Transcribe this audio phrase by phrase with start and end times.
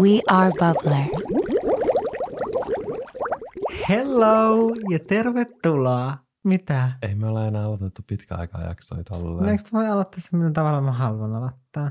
[0.00, 1.06] We are Bubbler.
[3.88, 6.18] Hello ja tervetuloa.
[6.44, 6.92] Mitä?
[7.02, 9.46] Ei me ole enää aloitettu pitkä aikaa jaksoja tolleen.
[9.46, 11.90] Next voi aloittaa se, millä tavalla mä haluan aloittaa.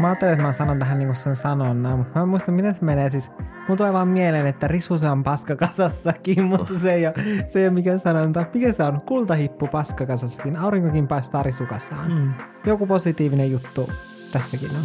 [0.00, 2.84] Mä ajattelin, että mä sanon tähän niinku sen sanonnan, mutta mä en muista, miten se
[2.84, 3.10] menee.
[3.10, 3.30] Siis,
[3.72, 7.14] mun tulee vaan mieleen, että risu se on paskakasassakin, mutta se ei ole,
[7.46, 8.44] se ei ole mikään sanonta.
[8.54, 9.00] Mikä se on?
[9.00, 10.56] Kultahippu paskakasassakin.
[10.56, 12.12] Aurinkokin paistaa risukasaan.
[12.12, 12.32] Mm.
[12.66, 13.90] Joku positiivinen juttu
[14.32, 14.82] tässäkin on.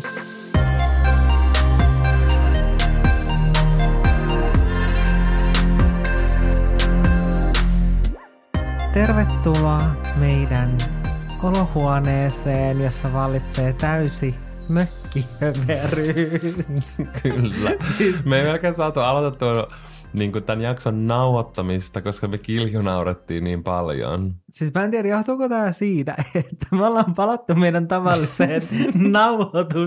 [8.93, 9.81] Tervetuloa
[10.15, 10.69] meidän
[11.43, 14.35] olohuoneeseen, jossa vallitsee täysi
[15.41, 16.97] mökkihyveryys.
[17.23, 17.71] Kyllä.
[17.97, 19.67] Siis- Me ei melkein saatu aloitettua
[20.13, 24.35] niin kuin tämän jakson nauhoittamista, koska me kiljunaurettiin niin paljon.
[24.49, 28.61] Siis mä en tiedä, johtuuko tämä siitä, että me ollaan palattu meidän tavalliseen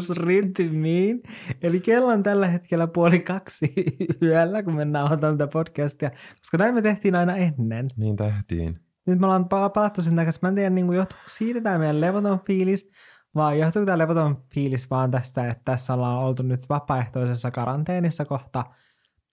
[0.01, 1.23] nauhoitusrytmiin.
[1.63, 3.75] Eli kello on tällä hetkellä puoli kaksi
[4.23, 7.87] yöllä, kun me nauhoitan tätä podcastia, koska näin me tehtiin aina ennen.
[7.97, 8.79] Niin tehtiin.
[9.07, 10.39] Nyt me ollaan pa- palattu sen takaisin.
[10.43, 12.91] Mä en tiedä, niin johtuuko siitä tämä meidän levoton fiilis,
[13.35, 18.65] vai johtuuko tämä levoton fiilis vaan tästä, että tässä ollaan oltu nyt vapaaehtoisessa karanteenissa kohta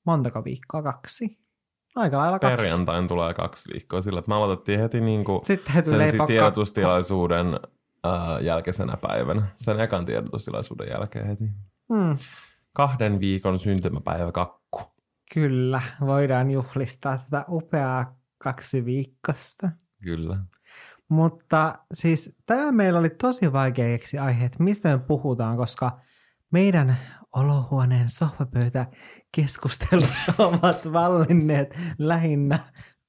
[0.06, 0.84] montako viikkoa?
[0.84, 1.40] Kaksi?
[1.96, 2.56] Aika lailla kaksi.
[2.56, 7.48] Perjantain tulee kaksi viikkoa sillä, että me aloitettiin heti niin kuin sen tiedotustilaisuuden
[8.06, 9.48] äh, jälkeisenä päivänä.
[9.58, 11.44] Sen ekan tiedotustilaisuuden jälkeen heti.
[11.94, 12.18] Hmm,
[12.74, 14.82] Kahden viikon syntymäpäivä kakku.
[15.34, 19.70] kyllä, voidaan juhlistaa tätä upeaa kaksi viikkosta.
[20.04, 20.38] Kyllä.
[21.10, 26.00] Mutta siis tänään meillä oli tosi vaikea keksiä aiheet, mistä me puhutaan, koska
[26.52, 26.98] meidän
[27.36, 28.86] olohuoneen sohvapöytä
[29.36, 32.60] keskustelut ovat vallinneet lähinnä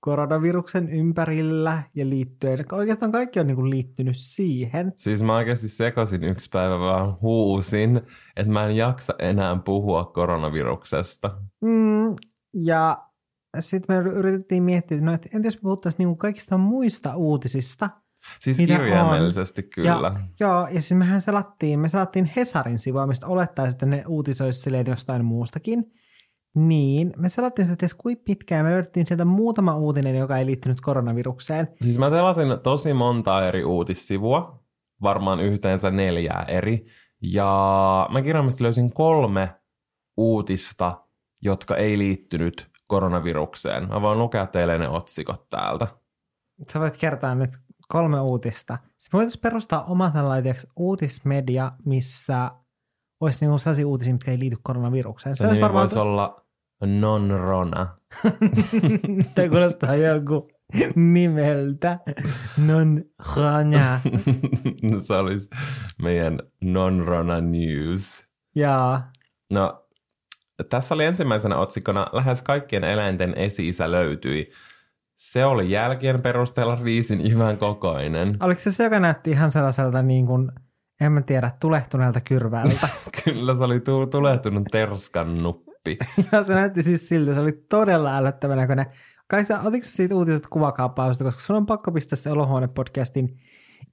[0.01, 2.65] koronaviruksen ympärillä ja liittyen.
[2.73, 4.93] Oikeastaan kaikki on niin kuin liittynyt siihen.
[4.97, 8.01] Siis mä oikeasti sekosin yksi päivä vaan huusin,
[8.37, 11.31] että mä en jaksa enää puhua koronaviruksesta.
[11.61, 12.17] Mm,
[12.55, 13.08] ja
[13.61, 17.17] sitten me yritettiin miettiä, että no, että entä jos me puhuttaisiin niin kuin kaikista muista
[17.17, 17.91] uutisista,
[18.41, 19.91] Siis Mitä kirjaimellisesti kyllä.
[19.91, 24.61] Ja, joo, ja siis mehän selattiin, me selattiin Hesarin sivua, mistä olettaisiin, että ne uutisoisi
[24.61, 25.93] silleen jostain muustakin.
[26.55, 30.81] Niin, me selattiin sitä ties kuin pitkään, me löydettiin sieltä muutama uutinen, joka ei liittynyt
[30.81, 31.69] koronavirukseen.
[31.81, 34.63] Siis mä telasin tosi monta eri uutissivua,
[35.03, 36.87] varmaan yhteensä neljää eri.
[37.23, 39.55] Ja mä kirjaimellisesti löysin kolme
[40.17, 41.05] uutista,
[41.43, 43.89] jotka ei liittynyt koronavirukseen.
[43.89, 45.87] Mä voin lukea teille ne otsikot täältä.
[46.73, 47.51] Sä voit kertoa nyt
[47.89, 48.79] kolme uutista.
[48.99, 52.51] Se voitaisiin perustaa oma sellainen uutismedia, missä
[53.21, 55.37] olisi niinku sellaisia uutisia, mitkä ei liity koronavirukseen.
[55.37, 56.45] Se, nimi voisi olla
[56.87, 57.87] Non-Rona.
[59.35, 60.51] Tämä kuulostaa joku
[60.95, 61.99] nimeltä.
[62.57, 63.05] Non
[63.37, 64.01] Rana.
[65.07, 65.51] Se olisi
[66.03, 68.27] meidän Non-Rona News.
[68.55, 69.11] Jaa.
[69.51, 69.88] No,
[70.65, 74.51] tässä oli ensimmäisenä otsikkona lähes kaikkien eläinten esi-isä löytyi.
[75.15, 78.37] Se oli jälkien perusteella riisin jyvän kokoinen.
[78.41, 80.53] Oliko se se, joka näytti ihan sellaiselta niin kuin,
[81.01, 82.89] en mä tiedä, tulehtuneelta kyrvältä?
[83.25, 85.99] Kyllä se oli tu- tulehtunut terskan nuppi.
[86.33, 88.87] ja se näytti siis siltä, se oli todella älyttävän näköinen.
[89.29, 93.39] Kai sä, otitko siitä uutisesta kuvakaappausta, koska sun on pakko pistää se Olohuone-podcastin.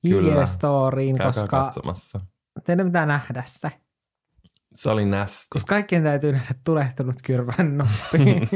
[0.08, 2.20] IG-storiin, koska katsomassa.
[2.66, 3.72] teidän pitää nähdä se.
[4.76, 5.48] Se oli nästi.
[5.54, 8.50] Koska kaikkien täytyy nähdä tulehtunut kyrvän nuppi.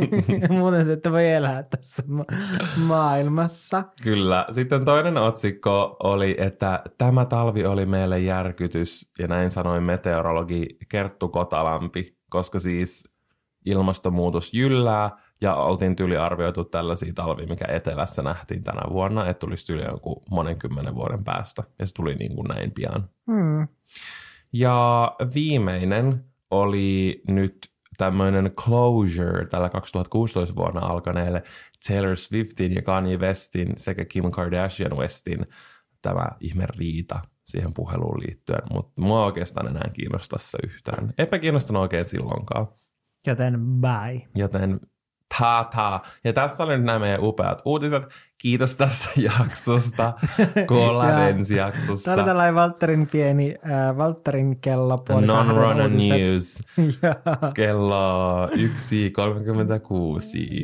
[0.60, 2.26] Muuten te ette voi elää tässä ma-
[2.78, 3.84] maailmassa.
[4.04, 4.46] Kyllä.
[4.52, 11.28] Sitten toinen otsikko oli, että tämä talvi oli meille järkytys, ja näin sanoi meteorologi Kerttu
[11.28, 13.10] Kotalampi, koska siis
[13.66, 15.10] ilmastonmuutos jyllää,
[15.42, 20.22] ja oltiin tyyli arvioitu tällaisia talvia, mikä etelässä nähtiin tänä vuonna, että tulisi tyyli jonkun
[20.32, 23.10] monen kymmenen vuoden päästä, ja se tuli niin kuin näin pian.
[23.32, 23.68] Hmm.
[24.54, 31.44] Ja viimeinen oli nyt tämmöinen closure tällä 2016 vuonna alkaneelle
[31.88, 35.46] Taylor Swiftin ja Kanye Westin sekä Kim Kardashian Westin
[36.02, 41.14] tämä ihme riita siihen puheluun liittyen, mutta mua oikeastaan enää kiinnosta se yhtään.
[41.18, 42.68] Eipä kiinnostanut oikein silloinkaan.
[43.28, 44.28] Joten bye.
[44.36, 44.80] Joten
[45.38, 46.00] ta-ta.
[46.24, 48.04] Ja tässä oli nyt nämä meidän upeat uutiset.
[48.42, 49.10] Kiitos tästä
[49.40, 50.14] jaksosta.
[50.68, 52.12] Kuollaan Ja ensi jaksossa.
[52.12, 55.28] Tämä oli tällainen Valtterin pieni, äh, Valtterin kello puoli
[55.92, 56.20] uutiset.
[56.20, 56.64] News.
[57.02, 57.16] ja,
[57.54, 58.52] Kello 1.36.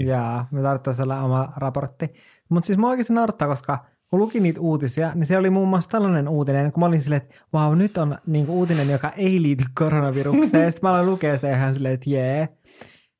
[0.06, 2.14] ja me tarvittaisiin olla oma raportti.
[2.50, 3.78] Mutta siis mä oikeasti naurattaa, koska
[4.10, 7.22] kun lukin niitä uutisia, niin se oli muun muassa tällainen uutinen, kun mä olin silleen,
[7.22, 10.64] että vau, nyt on niinku uutinen, joka ei liity koronavirukseen.
[10.66, 12.50] ja sitten mä aloin lukea sitä ihan silleen, että jee.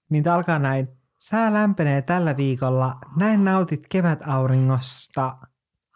[0.10, 0.88] Niin tää alkaa näin.
[1.30, 2.98] Sää lämpenee tällä viikolla.
[3.18, 5.38] Näin nautit kevätauringosta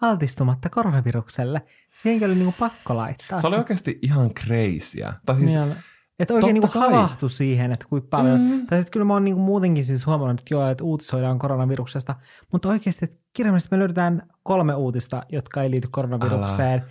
[0.01, 1.61] altistumatta koronavirukselle.
[1.95, 3.41] Siihenkin oli niinku pakko laittaa.
[3.41, 5.13] Se oli oikeasti ihan crazyä.
[5.25, 5.75] Tai siis, Niin,
[6.19, 8.41] että oikein niinku havahtui siihen, että kuinka paljon.
[8.41, 8.67] Mm.
[8.67, 12.15] Tai sitten kyllä mä oon niinku muutenkin siis huomannut, että joo, että uutisoidaan koronaviruksesta.
[12.51, 16.83] Mutta oikeasti, että kirjaimellisesti me löydetään kolme uutista, jotka ei liity koronavirukseen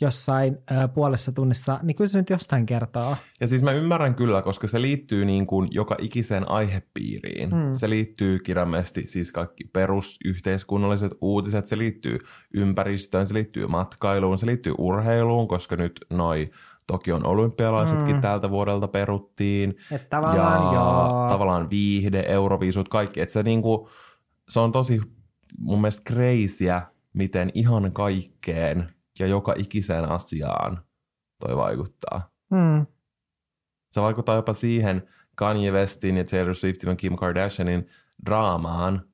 [0.00, 3.16] jossain ö, puolessa tunnissa, niin kyllä se nyt jostain kertoo.
[3.40, 7.50] Ja siis mä ymmärrän kyllä, koska se liittyy niin kuin joka ikiseen aihepiiriin.
[7.50, 7.72] Mm.
[7.72, 12.18] Se liittyy kirjaimellisesti siis kaikki perusyhteiskunnalliset uutiset, se liittyy
[12.54, 16.50] ympäristöön, se liittyy matkailuun, se liittyy urheiluun, koska nyt noi
[16.86, 18.20] Tokion olympialaisetkin Mm.
[18.20, 19.74] tältä vuodelta peruttiin.
[19.90, 21.28] Että tavallaan ja joo.
[21.28, 23.20] tavallaan viihde, euroviisut, kaikki.
[23.20, 23.88] Että se, niinku,
[24.48, 25.00] se on tosi
[25.58, 28.88] mun mielestä crazyä, miten ihan kaikkeen
[29.22, 30.84] ja joka ikiseen asiaan
[31.40, 32.30] toi vaikuttaa.
[32.50, 32.86] Mm.
[33.90, 37.88] Se vaikuttaa jopa siihen Kanye Westin ja Taylor Swiftin ja Kim Kardashianin
[38.26, 39.08] draamaan,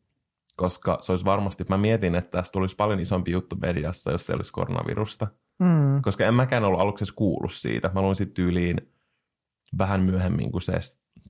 [0.57, 4.35] koska se olisi varmasti, mä mietin, että tästä tulisi paljon isompi juttu mediassa, jos se
[4.35, 5.27] olisi koronavirusta.
[5.59, 6.03] Mm.
[6.03, 7.91] Koska en mäkään ollut aluksi kuullut siitä.
[7.95, 8.77] Mä luin sitten tyyliin
[9.79, 10.73] vähän myöhemmin, kun se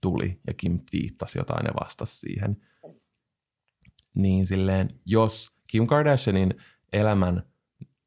[0.01, 2.57] tuli ja Kim twiittasi jotain ja vastasi siihen.
[4.15, 6.55] Niin silleen, jos Kim Kardashianin
[6.93, 7.43] elämän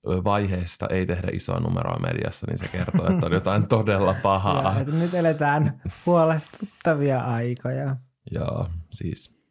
[0.06, 4.74] vaiheesta ei tehdä isoa numeroa mediassa, niin se kertoo, että on jotain todella pahaa.
[4.74, 7.96] Ja, että nyt eletään huolestuttavia aikoja.
[8.36, 9.42] Joo, siis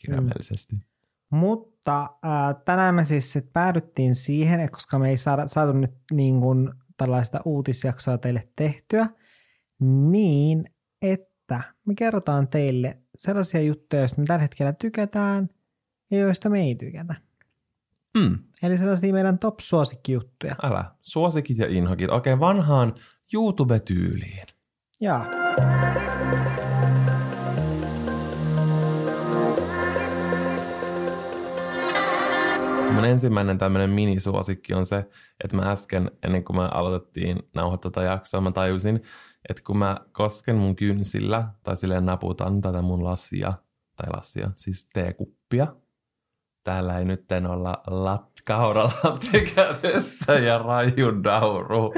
[0.00, 0.76] kirjaimellisesti.
[1.30, 5.94] Mutta äh, tänään me siis sit päädyttiin siihen, että koska me ei saada, saatu nyt
[6.12, 9.06] niin kuin tällaista uutisjaksoa teille tehtyä,
[10.10, 10.64] niin
[11.02, 15.48] että me kerrotaan teille sellaisia juttuja, joista me tällä hetkellä tykätään
[16.10, 17.14] ja joista me ei tykätä.
[18.18, 20.54] Mm, Eli sellaisia meidän top-suosikkijuttuja.
[20.62, 20.84] älä.
[21.02, 22.94] Suosikit ja inhokit oikein vanhaan
[23.34, 24.46] YouTube-tyyliin.
[25.00, 25.18] Joo.
[32.94, 35.08] Mun ensimmäinen tämmöinen minisuosikki on se,
[35.44, 39.02] että mä äsken, ennen kuin me aloitettiin nauhoittaa tätä jaksoa, mä tajusin,
[39.48, 43.52] että kun mä kosken mun kynsillä tai silleen naputan tätä mun lasia,
[43.96, 45.66] tai lasia, siis teekuppia,
[46.64, 51.94] täällä ei nyt olla latkaudalapti kädessä ja raju nauru,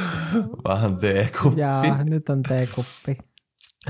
[0.64, 1.60] vaan teekuppi.
[1.60, 3.18] Ja nyt on teekuppi.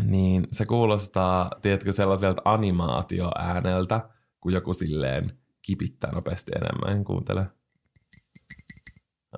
[0.03, 4.09] Niin se kuulostaa, tiedätkö, sellaiselta animaatioääneltä,
[4.41, 7.05] kun joku silleen kipittää nopeasti enemmän.
[7.05, 7.47] Kuuntele.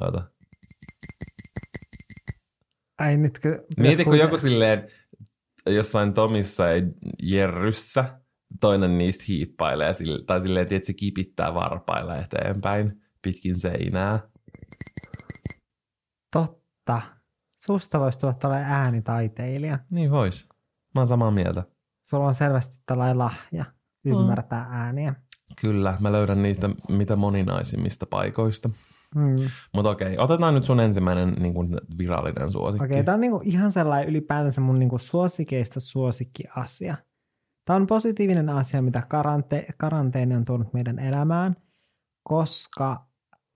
[0.00, 0.22] Oota.
[2.98, 3.64] Ai nytkö...
[3.76, 4.88] Mieti, kun joku silleen
[5.66, 6.82] jossain Tomissa ja
[7.22, 8.20] Jerryssä,
[8.60, 14.20] toinen niistä hiippailee, sille- tai silleen, tiedätkö, kipittää varpailla eteenpäin pitkin seinää.
[16.32, 17.02] Totta.
[17.60, 19.78] Susta voisi tulla tällainen äänitaiteilija.
[19.90, 20.46] Niin vois.
[20.94, 21.62] Mä oon samaa mieltä.
[22.06, 23.64] Sulla on selvästi tällainen lahja
[24.04, 24.74] ymmärtää Mm.
[24.74, 25.14] ääniä.
[25.60, 28.70] Kyllä, mä löydän niitä mitä moninaisimmista paikoista.
[29.14, 29.36] Mm.
[29.74, 32.84] Mutta okei, otetaan nyt sun ensimmäinen niin kuin virallinen suosikki.
[32.84, 36.96] Okei, tämä on niinku ihan sellainen ylipäätänsä mun niinku suosikeista suosikkiasia.
[37.66, 41.56] Tämä on positiivinen asia, mitä karante- karanteeni on tuonut meidän elämään,
[42.22, 43.06] koska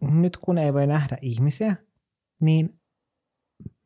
[0.01, 1.77] nyt kun ei voi nähdä ihmisiä,
[2.41, 2.81] niin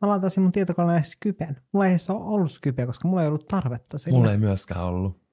[0.01, 1.57] mä lataisin mun tietokoneelle Skypen.
[1.73, 4.19] Mulla ei edes ole ollut Skypeä, koska mulla ei ollut tarvetta sille.
[4.19, 5.25] Mulla ei myöskään ollut.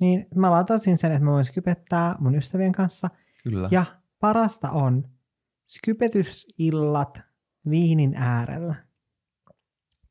[0.00, 3.10] Niin mä latasin sen, että mä voin skypettää mun ystävien kanssa.
[3.42, 3.68] Kyllä.
[3.72, 3.84] Ja
[4.20, 5.08] parasta on
[5.64, 7.20] skypetysillat
[7.70, 8.74] viinin äärellä.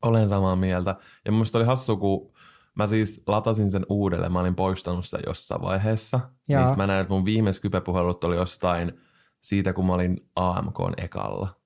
[0.02, 0.96] Olen samaa mieltä.
[1.24, 2.32] Ja mun oli hassu, kun
[2.78, 4.32] mä siis latasin sen uudelleen.
[4.32, 6.20] Mä olin poistanut sen jossain vaiheessa.
[6.48, 6.60] Joo.
[6.60, 8.92] Niin sit mä näin, että mun viimeiset kypepuhelut oli jostain
[9.40, 11.60] siitä, kun mä olin AMKn ekalla.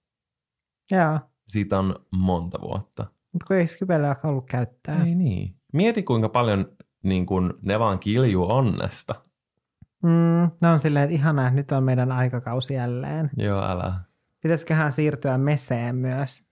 [0.91, 3.07] Joo, Siitä on monta vuotta.
[3.33, 5.05] mutta kun ei Skypellä ole ollut käyttää.
[5.05, 5.57] Ei niin.
[5.73, 6.67] Mieti, kuinka paljon
[7.03, 9.15] niin kun ne vaan kiljuu onnesta.
[10.03, 13.31] Mm, ne on silleen, että ihanaa, että nyt on meidän aikakausi jälleen.
[13.37, 13.95] Joo, älä.
[14.43, 16.45] Pitäisiköhän siirtyä meseen myös?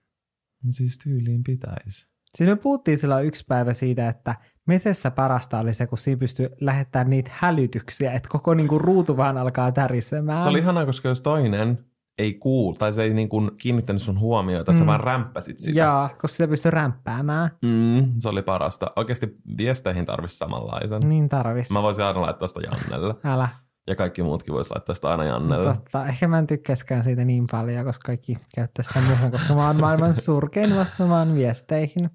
[0.69, 2.10] Siis tyyliin pitäisi.
[2.35, 4.35] Siis me puhuttiin silloin yksi päivä siitä, että
[4.67, 9.37] mesessä parasta oli se, kun siinä pystyi lähettämään niitä hälytyksiä, että koko niinku ruutu vaan
[9.37, 10.39] alkaa tärisemään.
[10.39, 11.85] Se oli ihanaa, koska jos toinen
[12.17, 14.77] ei kuulu, tai se ei niin kuin kiinnittänyt sun huomiota, mm.
[14.77, 15.79] sä vaan rämppäsit sitä.
[15.79, 17.51] Joo, koska se pystyi rämpäämään.
[17.61, 18.87] Mm, se oli parasta.
[18.95, 21.01] Oikeasti viesteihin tarvisi samanlaisen.
[21.05, 21.71] Niin tarvis.
[21.71, 23.15] Mä voisin aina laittaa sitä Jannelle.
[23.23, 23.49] Älä.
[23.91, 25.73] Ja kaikki muutkin vois laittaa sitä aina Jannelle.
[25.73, 26.05] Totta.
[26.05, 29.67] Ehkä mä en tykkäskään siitä niin paljon, koska kaikki ihmiset käyttää sitä muuhun, koska mä
[29.67, 32.09] oon maailman surkein vastaamaan viesteihin.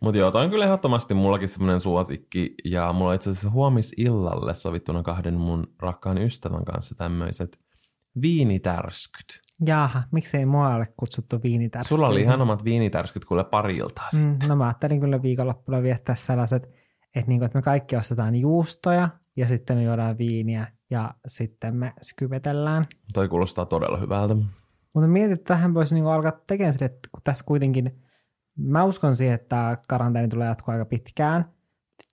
[0.00, 2.54] Mutta joo, toi on kyllä ehdottomasti mullakin semmoinen suosikki.
[2.64, 7.58] Ja mulla on itse asiassa huomisillalle sovittuna kahden mun rakkaan ystävän kanssa tämmöiset
[8.22, 9.40] viinitärskyt.
[9.66, 11.96] Jaha, miksei mua ole kutsuttu viinitärskyyn?
[11.96, 14.38] Sulla oli ihan omat viinitärskyt kuule pari iltaa sitten.
[14.42, 16.62] Mm, no mä ajattelin kyllä viikonloppuna viettää sellaiset,
[17.14, 21.92] että, niinku, että me kaikki ostetaan juustoja ja sitten me juodaan viiniä ja sitten me
[22.02, 22.86] skyvetellään.
[23.14, 24.36] Toi kuulostaa todella hyvältä.
[24.94, 28.02] Mutta mietit, että tähän voisi niinku alkaa tekemään sille, että kun tässä kuitenkin,
[28.58, 31.44] mä uskon siihen, että karanteeni tulee jatkua aika pitkään,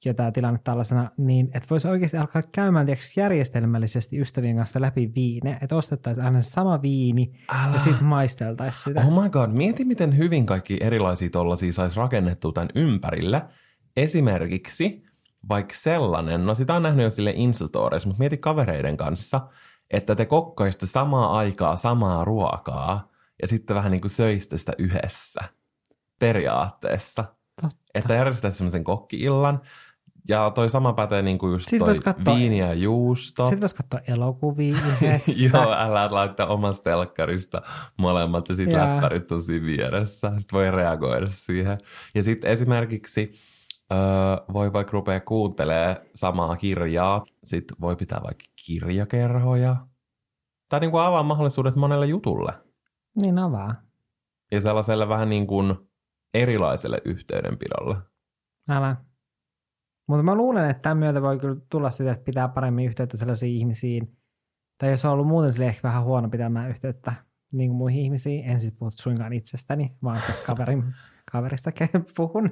[0.05, 5.11] ja tämä tilanne tällaisena, niin että voisi oikeasti alkaa käymään tiiäks, järjestelmällisesti ystävien kanssa läpi
[5.15, 7.73] viine, että ostettaisiin aina sama viini Älä.
[7.73, 9.01] ja sitten maisteltaisiin sitä.
[9.01, 13.41] Oh my god, mieti miten hyvin kaikki erilaisia tollasia saisi rakennettua tämän ympärille.
[13.97, 15.03] Esimerkiksi
[15.49, 19.41] vaikka sellainen, no sitä on nähnyt jo sille Instastories, mutta mieti kavereiden kanssa,
[19.91, 23.11] että te kokkaisitte samaa aikaa samaa ruokaa
[23.41, 25.41] ja sitten vähän niin kuin söisitte sitä yhdessä
[26.19, 27.23] periaatteessa.
[27.61, 27.77] Totta.
[27.93, 29.61] Että järjestäisitte semmoisen kokki-illan.
[30.27, 33.45] Ja toi sama pätee niin kuin just Sitten toi katsoa- viini ja juusto.
[33.45, 35.31] Sitten voisi katsoa elokuvia yhdessä.
[35.53, 37.61] Joo, älä laittaa omasta telkkarista
[37.97, 40.33] molemmat ja sitten läppärit on siinä vieressä.
[40.37, 41.77] Sitten voi reagoida siihen.
[42.15, 43.33] Ja sitten esimerkiksi
[43.93, 43.97] öö,
[44.53, 47.25] voi vaikka rupea kuuntelemaan samaa kirjaa.
[47.43, 49.75] Sitten voi pitää vaikka kirjakerhoja.
[50.69, 52.53] Tai niin kuin avaa mahdollisuudet monelle jutulle.
[53.21, 53.75] niin avaa.
[54.51, 55.75] Ja sellaiselle vähän niin kuin
[56.33, 57.95] erilaiselle yhteydenpidolle.
[58.69, 58.95] Älä.
[60.07, 63.55] Mutta mä luulen, että tämän myötä voi kyllä tulla sitä, että pitää paremmin yhteyttä sellaisiin
[63.55, 64.17] ihmisiin.
[64.77, 67.13] Tai jos on ollut muuten sille ehkä vähän huono pitämään yhteyttä
[67.51, 68.45] niin kuin muihin ihmisiin.
[68.45, 70.83] En siis puhu suinkaan itsestäni, vaan tässä kaverin,
[71.31, 71.71] kaverista
[72.17, 72.51] puhun.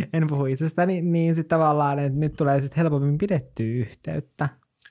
[0.12, 4.48] en puhu itsestäni, niin sitten tavallaan, että nyt tulee sitten helpommin pidettyä yhteyttä.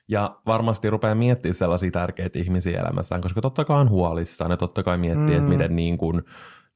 [0.08, 4.82] Ja varmasti rupeaa miettimään sellaisia tärkeitä ihmisiä elämässään, koska totta kai on huolissaan ja totta
[4.82, 5.36] kai miettii, mm.
[5.36, 6.22] että miten niin kuin,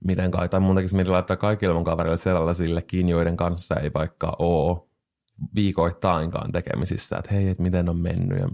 [0.04, 4.36] miten kai, tai mun tekisi mieli laittaa kaikille mun kavereille sellaisillekin, joiden kanssa ei vaikka
[4.38, 4.78] ole
[5.54, 8.48] viikoittainkaan tekemisissä, että hei, että miten on mennyt ja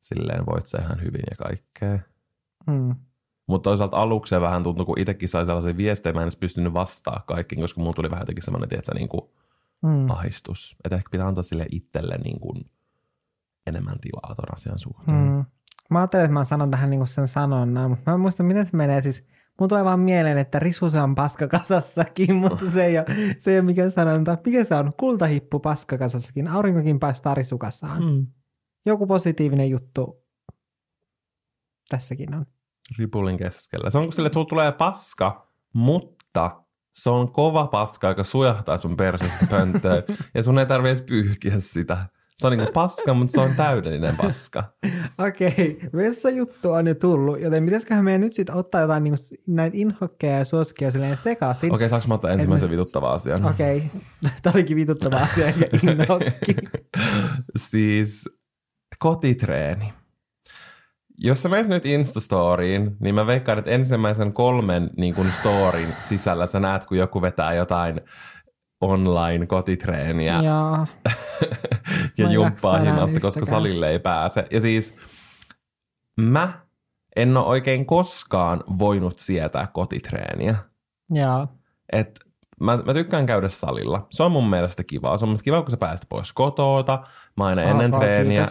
[0.00, 1.98] silleen voit sä ihan hyvin ja kaikkea.
[2.66, 2.94] Mm.
[3.46, 6.72] Mutta toisaalta aluksi se vähän tuntui, kun itsekin sai sellaisia viestejä, mä en edes pystynyt
[6.74, 9.22] vastaa kaikkiin, koska mulla tuli vähän jotenkin semmoinen, tiedätkö, niin kuin
[9.82, 10.10] Mm.
[10.10, 10.76] ahdistus.
[10.84, 12.64] Että ehkä pitää antaa sille itselle niin kuin
[13.66, 15.18] enemmän tilaa ton asian suhteen.
[15.18, 15.44] Mm.
[15.90, 18.76] Mä ajattelin, että mä sanon tähän niinku sen sanonnan, mutta mä en muista, miten se
[18.76, 19.02] menee.
[19.02, 19.24] Siis,
[19.60, 23.06] mun tulee vaan mieleen, että risu se on paskakasassakin, mutta se ei ole,
[23.38, 24.38] se ei ole mikään sanonta.
[24.46, 24.92] Mikä se on?
[25.00, 26.48] Kultahippu paskakasassakin.
[26.48, 28.02] Aurinkokin paistaa risukasaan.
[28.02, 28.08] Mm.
[28.08, 28.26] Mm.
[28.86, 30.24] Joku positiivinen juttu
[31.88, 32.46] tässäkin on.
[32.98, 33.90] Ripulin keskellä.
[33.90, 36.62] Se on kun sille, tulee paska, mutta
[36.94, 40.02] se on kova paska, joka sujahtaa sun persestä pönttöön.
[40.34, 42.06] ja sun ei tarvitse pyyhkiä sitä.
[42.36, 44.64] Se on niinku paska, mutta se on täydellinen paska.
[45.28, 50.38] Okei, vessajuttu on jo tullut, joten pitäisiköhän meidän nyt sitten ottaa jotain niinku näitä inhokkeja
[50.38, 51.74] ja suosikia silleen sekaisin.
[51.74, 53.44] Okei, saanko mä ottaa ensimmäisen vituttavan asian?
[53.44, 53.82] Okei,
[54.42, 56.56] tämä olikin vituttava asia eikä inhokki.
[57.56, 58.28] siis
[58.98, 59.92] kotitreeni.
[61.18, 66.46] Jos sä menet nyt Instastoriin, niin mä veikkaan, että ensimmäisen kolmen niin kun storin sisällä
[66.46, 68.00] sä näet, kun joku vetää jotain
[68.80, 70.86] online kotitreeniä Joo.
[72.18, 74.46] ja en jumppaa himassa, koska salille ei pääse.
[74.50, 74.96] Ja siis
[76.20, 76.60] mä
[77.16, 80.56] en ole oikein koskaan voinut sietää kotitreeniä.
[81.10, 81.48] Joo.
[81.92, 82.25] Et
[82.60, 84.06] mä, mä tykkään käydä salilla.
[84.10, 85.18] Se on mun mielestä kivaa.
[85.18, 87.02] Se on mun mielestä kiva, kun sä pääset pois kotoota.
[87.36, 88.44] Mä aina ennen Ok, treeniä,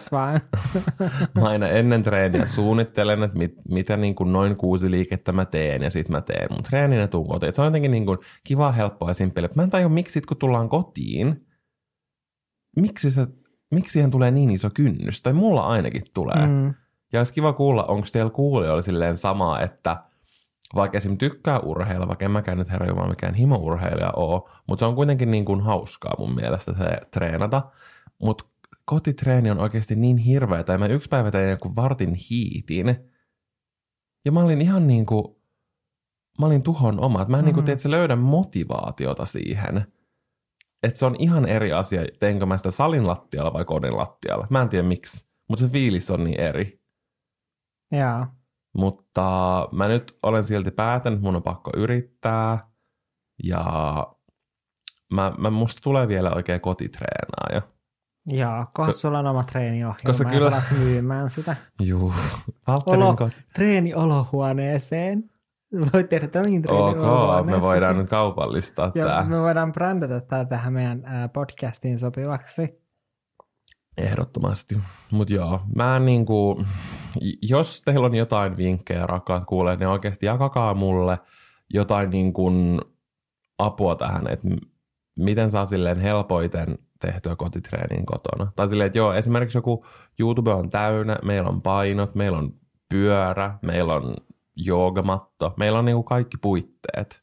[1.40, 5.82] mä aina ennen treeniä suunnittelen, että mit, mitä niin kuin noin kuusi liikettä mä teen
[5.82, 7.48] ja sit mä teen mun treenin ja tuun kotiin.
[7.48, 9.50] Et se on jotenkin niin kuin kiva, helppoa ja simppeliä.
[9.54, 11.46] Mä en tajua, miksi sit, kun tullaan kotiin,
[12.76, 13.26] miksi, se,
[13.70, 15.22] miksi siihen tulee niin iso kynnys.
[15.22, 16.46] Tai mulla ainakin tulee.
[16.46, 16.74] Mm.
[17.12, 19.96] Ja olisi kiva kuulla, onko teillä kuulijoilla silleen samaa, että
[20.74, 21.18] vaikka esim.
[21.18, 25.30] tykkää urheilla, vaikka en mäkään nyt herra Jumala mikään himourheilija oo, mutta se on kuitenkin
[25.30, 27.70] niin kuin hauskaa mun mielestä se treenata.
[28.22, 28.44] Mutta
[28.84, 32.96] kotitreeni on oikeasti niin hirveä, tai mä yksi päivä tein joku vartin hiitin,
[34.24, 35.24] ja mä olin ihan niin kuin,
[36.40, 37.18] mä olin tuhon oma.
[37.18, 37.44] Mä en mm-hmm.
[37.44, 37.64] niin kuin, Mhm.
[37.64, 39.86] tiedä, että se löydä motivaatiota siihen.
[40.82, 44.46] Että se on ihan eri asia, teinkö mä sitä salin lattialla vai kodin lattialla.
[44.50, 46.80] Mä en tiedä miksi, mutta se fiilis on niin eri.
[47.92, 48.26] Joo.
[48.76, 52.68] Mutta mä nyt olen silti päätänyt, mun on pakko yrittää.
[53.44, 53.64] Ja
[55.12, 57.62] mä, mä musta tulee vielä oikein kotitreenaaja.
[58.26, 61.56] Joo, kohta Ko- sulla on oma treeniohjelma koska ja kyllä- myymään sitä.
[61.82, 62.14] Juu,
[62.66, 63.32] Valtterin Olo, kot...
[63.54, 65.30] treeni olohuoneeseen.
[65.92, 67.56] Voit tehdä tämänkin treeni Ok, olohuoneessa.
[67.56, 69.24] me voidaan nyt kaupallistaa ja tää.
[69.24, 71.02] me voidaan brändätä tämä tähän meidän
[71.32, 72.82] podcastiin sopivaksi.
[73.96, 74.78] Ehdottomasti.
[75.10, 76.64] Mutta joo, mä niinku,
[77.42, 81.18] jos teillä on jotain vinkkejä, rakkaat kuulee, niin oikeasti jakakaa mulle
[81.74, 82.50] jotain niinku
[83.58, 84.48] apua tähän, että
[85.18, 88.52] miten saa silleen helpoiten tehtyä kotitreenin kotona.
[88.56, 89.86] Tai silleen, että joo, esimerkiksi joku
[90.18, 92.54] YouTube on täynnä, meillä on painot, meillä on
[92.88, 94.14] pyörä, meillä on
[94.56, 97.22] joogamatto, meillä on niinku kaikki puitteet.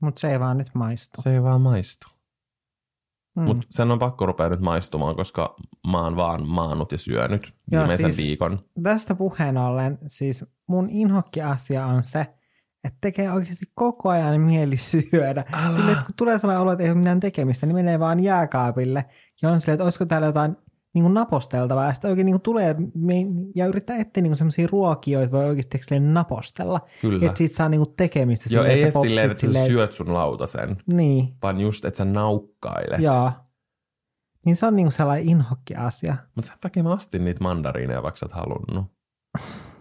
[0.00, 1.22] Mutta se ei vaan nyt maistu.
[1.22, 2.08] Se ei vaan maistu.
[3.36, 3.42] Mm.
[3.42, 5.56] Mutta sen on pakko rupea nyt maistumaan, koska
[5.90, 8.58] mä oon vaan maannut ja syönyt Joo, viimeisen siis- viikon.
[8.82, 12.20] Tästä puheen ollen, siis mun inhokki-asia on se,
[12.84, 15.44] että tekee oikeasti koko ajan mieli syödä.
[15.52, 15.72] Älä.
[15.72, 19.04] Silleen, että kun tulee sellainen olo, että ei ole mitään tekemistä, niin menee vaan jääkaapille
[19.42, 20.56] ja on silleen, että olisiko täällä jotain
[20.94, 21.86] niin kuin naposteltavaa.
[21.86, 22.76] Ja sitten oikein niin kuin tulee
[23.54, 26.80] ja yrittää etsiä niin sellaisia ruokia, joita voi oikeasti silleen napostella.
[27.00, 27.26] Kyllä.
[27.26, 28.44] Että siitä saa niin kuin tekemistä.
[28.50, 31.98] Joo, silleen, ei että edes silleen, että sä syöt sun lautasen, Niin, vaan just, että
[31.98, 33.00] sä naukkailet.
[33.00, 33.32] joo.
[34.46, 36.16] Niin se on niin kuin sellainen inhokki-asia.
[36.34, 38.92] Mutta sen takia mä ostin niitä mandariineja, vaikka sä et halunnut.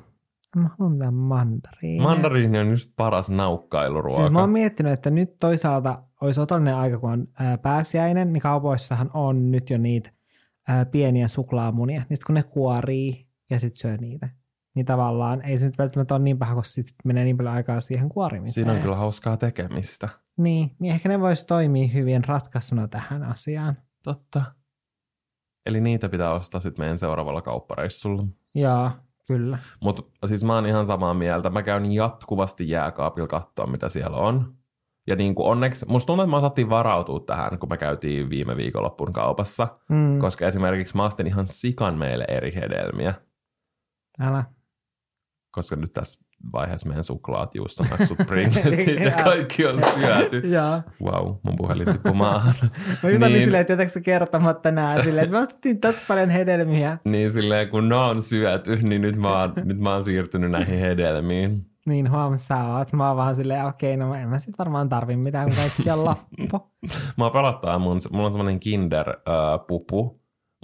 [0.55, 2.03] Mä haluan mitään mandariinia.
[2.03, 4.21] Mandariini on just paras naukkailuruoka.
[4.21, 8.41] Siis mä oon miettinyt, että nyt toisaalta olisi otollinen aika, kun on ää, pääsiäinen, niin
[8.41, 10.11] kaupoissahan on nyt jo niitä
[10.67, 12.05] ää, pieniä suklaamunia.
[12.09, 14.29] Niin sit kun ne kuorii ja sit syö niitä,
[14.75, 17.79] niin tavallaan ei se nyt välttämättä ole niin paha, kun sit menee niin paljon aikaa
[17.79, 18.53] siihen kuorimiseen.
[18.53, 20.09] Siinä on kyllä hauskaa tekemistä.
[20.37, 23.77] Niin, niin ehkä ne voisi toimia hyvin ratkaisuna tähän asiaan.
[24.03, 24.41] Totta.
[25.65, 28.23] Eli niitä pitää ostaa sitten meidän seuraavalla kauppareissulla.
[28.55, 28.91] Joo,
[29.27, 29.59] kyllä.
[29.81, 31.49] Mutta siis mä oon ihan samaa mieltä.
[31.49, 34.55] Mä käyn jatkuvasti jääkaapilla katsoa, mitä siellä on.
[35.07, 38.57] Ja niin kuin onneksi, musta tuntuu, että me osattiin varautua tähän, kun me käytiin viime
[38.57, 39.67] viikonloppuun kaupassa.
[39.89, 43.13] Mm, Koska esimerkiksi mä ostin ihan sikan meille eri hedelmiä.
[44.19, 44.43] älä.
[45.51, 50.37] Koska nyt tässä vaiheessa meidän suklaat, juustomaksut, pringlesit ja kaikki on syöty.
[50.37, 50.81] Joo.
[51.03, 52.55] Wow, mun puhelin tippui maahan.
[53.03, 53.41] Mä just niin.
[53.41, 56.97] Silleen, että jätätkö kertomatta nää silleen, että me ostettiin tosi paljon hedelmiä.
[57.05, 60.79] Niin silleen, kun ne on syöty, niin nyt mä oon, nyt mä oon siirtynyt näihin
[60.79, 61.70] hedelmiin.
[61.85, 62.93] Niin huom sä oot.
[62.93, 66.05] Mä oon vaan silleen, okei, no en mä sit varmaan tarvi mitään, kun kaikki on
[66.05, 66.71] loppu.
[67.17, 70.15] Mä pelottaa, mun, mulla on semmonen kinder-pupu.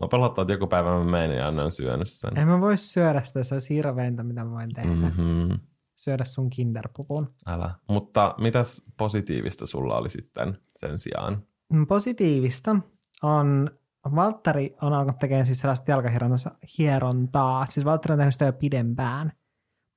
[0.01, 2.37] Mä pelottaa, että joku päivä mä menen ja annan syönyt sen.
[2.37, 4.89] En mä voi syödä sitä, se olisi hirveintä, mitä mä voin tehdä.
[4.89, 5.01] Mm.
[5.01, 5.59] Mm-hmm.
[5.95, 7.33] Syödä sun kinderpupun.
[7.45, 7.75] Älä.
[7.89, 11.43] Mutta mitäs positiivista sulla oli sitten sen sijaan?
[11.73, 12.75] Mm, Positiivista
[13.23, 13.71] on,
[14.15, 17.65] Valtteri on alkanut tekemään siis sellaista jalkahierontaa.
[17.65, 19.31] Siis Valtteri on tehnyt sitä jo pidempään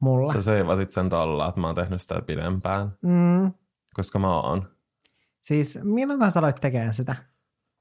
[0.00, 0.32] mulla.
[0.32, 3.52] Sä seivasit sen tolla, että mä oon tehnyt sitä pidempään, Mm,
[3.94, 4.68] koska mä oon.
[5.40, 7.16] siis milloin kanssa aloit tekemään sitä?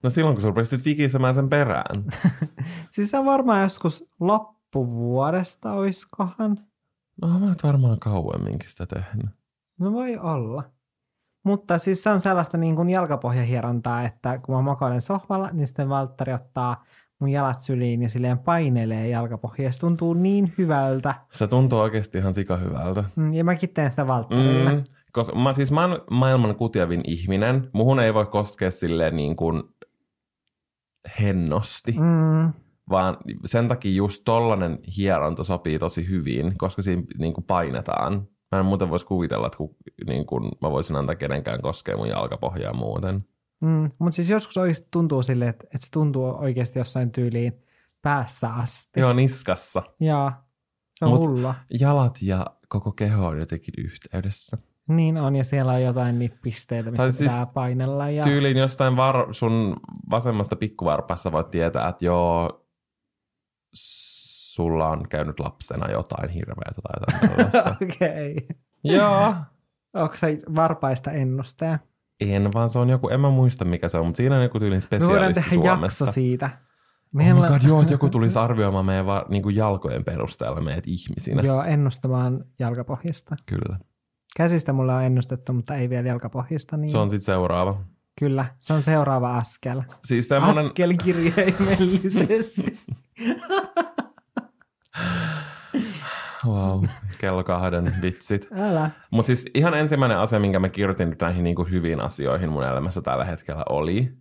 [0.04, 2.04] No silloin, kun sä rupesit vikisemään sen perään.
[2.92, 6.58] Siis se on varmaan joskus loppuvuodesta, oiskohan?
[7.22, 9.30] No mä oon varmaan kauemminkin sitä tehnyt.
[9.80, 10.64] No voi olla.
[11.44, 15.90] Mutta siis se on sellaista niin kuin jalkapohjahierontaa, että kun mä makoilen sohvalla, niin sitten
[15.90, 16.84] Valtteri ottaa
[17.20, 19.72] mun jalat syliin ja silleen painelee jalkapohjaa.
[19.72, 21.16] Se tuntuu niin hyvältä.
[21.32, 23.04] Se tuntuu oikeasti ihan sikahyvältä.
[23.16, 24.74] Mm, Ja mäkin teen sitä Valtterille.
[24.74, 27.70] Mm, koska mä, siis mä oon maailman kutjavin ihminen.
[27.74, 29.64] Muhun ei voi koskea silleen niin kuin
[31.20, 32.06] hennosti, mm.
[32.06, 32.54] Mm.
[32.90, 38.28] vaan sen takia just tollanen hieronta sopii tosi hyvin, koska siinä niin kuin painetaan.
[38.52, 39.76] Mä en muuten voisi kuvitella, että kun,
[40.08, 43.26] niin kuin mä voisin antaa kenenkään koskea mun jalkapohjaa muuten.
[43.62, 43.92] Mm.
[44.00, 47.54] Mutta siis joskus oikeasti tuntuu silleen, että, että se tuntuu oikeasti jossain tyyliin
[48.02, 49.00] päässä asti.
[49.00, 49.84] Joo, niskassa.
[50.00, 50.32] Ja
[50.94, 51.56] se on Mut- hullua.
[51.80, 54.58] Jalat ja koko keho on jotenkin yhteydessä.
[54.88, 58.10] Niin on, ja siellä on jotain niitä pisteitä, mistä Tai pitää siis painella.
[58.10, 58.24] Ja...
[58.24, 59.76] Tyyliin jostain var- sun
[60.10, 62.66] vasemmasta pikkuvarpassa voit tietää, että joo,
[63.74, 67.76] sulla on käynyt lapsena jotain hirveätä tai jotain.
[67.84, 68.32] Okei.
[68.32, 68.58] Okay.
[68.84, 69.36] joo.
[69.94, 71.80] Onko se varpaista ennustaja?
[72.20, 74.60] En, vaan se on joku, en mä muista mikä se on, mutta siinä on joku
[74.60, 76.06] tyylin Me voidaan spesialisti tehdä Suomessa.
[76.06, 76.46] jakso siitä.
[76.46, 76.52] Oh
[77.14, 80.88] my Meillä, god, joo, että joku tulisi arvioimaan meidän va- niin kuin jalkojen perusteella meidät
[80.88, 81.42] ihmisinä.
[81.42, 83.36] Joo, ennustamaan jalkapohjista.
[83.46, 83.80] Kyllä.
[84.38, 86.78] Käsistä mulla on ennustettu, mutta ei vielä jalkapohjista.
[86.78, 87.82] Niin Se on sitten seuraava.
[88.20, 89.82] Kyllä, se on seuraava askel.
[90.06, 92.80] Siis semmoinen, Askel kirjaimellisesti.
[96.48, 96.84] wow,
[97.18, 98.48] kello kahden vitsit.
[98.52, 98.92] Älä.
[99.12, 103.02] Mutta siis ihan ensimmäinen asia, minkä mä kirjoitin nyt näihin niinku hyviin asioihin mun elämässä
[103.02, 104.12] tällä hetkellä oli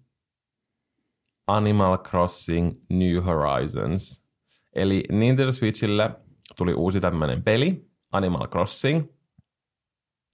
[1.46, 4.24] Animal Crossing New Horizons.
[4.72, 6.10] Eli Nintendo Switchille
[6.56, 9.08] tuli uusi tämmöinen peli, Animal Crossing.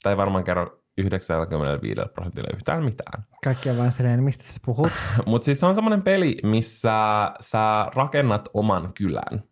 [0.02, 3.24] Tai ei varmaan kerro 95 prosentilla yhtään mitään.
[3.44, 4.92] Kaikki on vaan silleen, mistä sä puhut.
[5.26, 6.92] Mutta siis se on semmoinen peli, missä
[7.40, 9.42] sä rakennat oman kylän.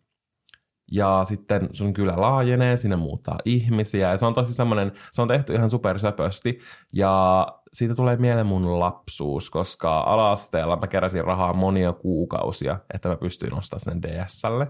[0.93, 4.11] Ja sitten sun kylä laajenee, sinne muuttaa ihmisiä.
[4.11, 6.59] Ja se on tosi semmoinen, se on tehty ihan supersöpösti.
[6.93, 13.15] Ja siitä tulee mieleen mun lapsuus, koska ala-asteella mä keräsin rahaa monia kuukausia, että mä
[13.15, 14.63] pystyin ostamaan sen DSlle.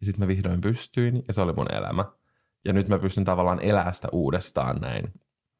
[0.00, 2.04] Ja sitten mä vihdoin pystyin, ja se oli mun elämä.
[2.64, 5.12] Ja nyt mä pystyn tavallaan elämään sitä uudestaan näin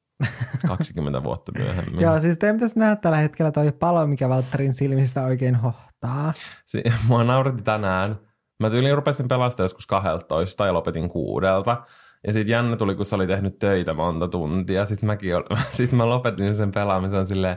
[0.68, 2.00] 20 vuotta myöhemmin.
[2.00, 6.32] Joo, siis teidän pitäisi nähdä tällä hetkellä toi palo, mikä Valtterin silmistä oikein hohtaa.
[6.66, 8.18] Si- mua nauretti tänään.
[8.60, 11.82] Mä tyyliin rupesin pelastaa joskus 12 ja lopetin kuudelta.
[12.26, 14.86] Ja sit Janne tuli, kun se oli tehnyt töitä monta tuntia.
[14.86, 15.42] Sitten mäkin ol...
[15.70, 17.56] sit mä lopetin sen pelaamisen silleen,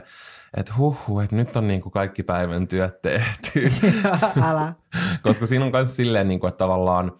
[0.56, 3.72] että huh, että nyt on niin kuin kaikki päivän työt tehty.
[4.48, 4.72] Älä.
[5.22, 7.12] Koska siinä on myös silleen, niin kuin, että tavallaan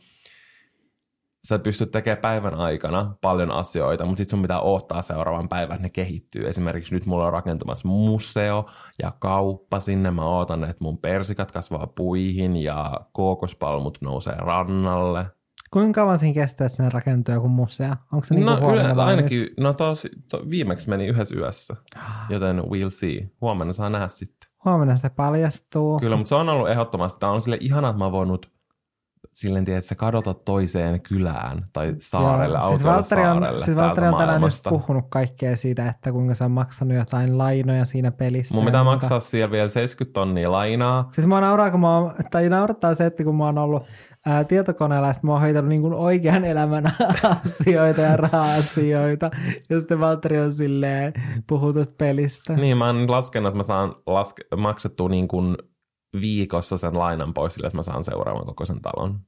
[1.46, 5.82] sä pystyt tekemään päivän aikana paljon asioita, mutta sitten sun pitää odottaa seuraavan päivän, että
[5.82, 6.48] ne kehittyy.
[6.48, 8.66] Esimerkiksi nyt mulla on rakentumassa museo
[9.02, 10.10] ja kauppa sinne.
[10.10, 15.26] Mä ootan, että mun persikat kasvaa puihin ja kookospalmut nousee rannalle.
[15.70, 17.94] Kuinka kauan siinä kestää sinne rakentua joku museo?
[18.12, 21.76] Onko se niinku No yle, ainakin, no tos, to, viimeksi meni yhdessä yössä,
[22.28, 23.30] joten we'll see.
[23.40, 24.50] Huomenna saa nähdä sitten.
[24.64, 25.98] Huomenna se paljastuu.
[25.98, 28.50] Kyllä, mutta se on ollut ehdottomasti, tämä on sille ihana, että mä oon voinut
[29.40, 33.76] silleen, tiedät, että sä kadotat toiseen kylään tai saarelle, Joo, siis Valtteri on, saarelle siis
[33.76, 38.10] Valtteri on tänään just puhunut kaikkea siitä, että kuinka se on maksanut jotain lainoja siinä
[38.10, 38.54] pelissä.
[38.54, 41.08] Mun pitää kuinka- maksaa siellä vielä 70 tonnia lainaa.
[41.12, 43.82] Siis mua nauraa, kun mä oon, tai naurattaa se, että kun mä oon ollut
[44.26, 46.84] ää, tietokoneella, ja sit mä oon hoitanut niin oikean elämän
[47.44, 49.30] asioita ja raha-asioita,
[49.70, 51.12] ja sitten Valtteri on silleen,
[51.46, 52.52] puhuu tästä pelistä.
[52.56, 55.56] Niin, mä oon laskenut, että mä saan laske- maksettua niin kuin
[56.20, 59.20] viikossa sen lainan pois sille, että mä saan seuraavan kokoisen talon.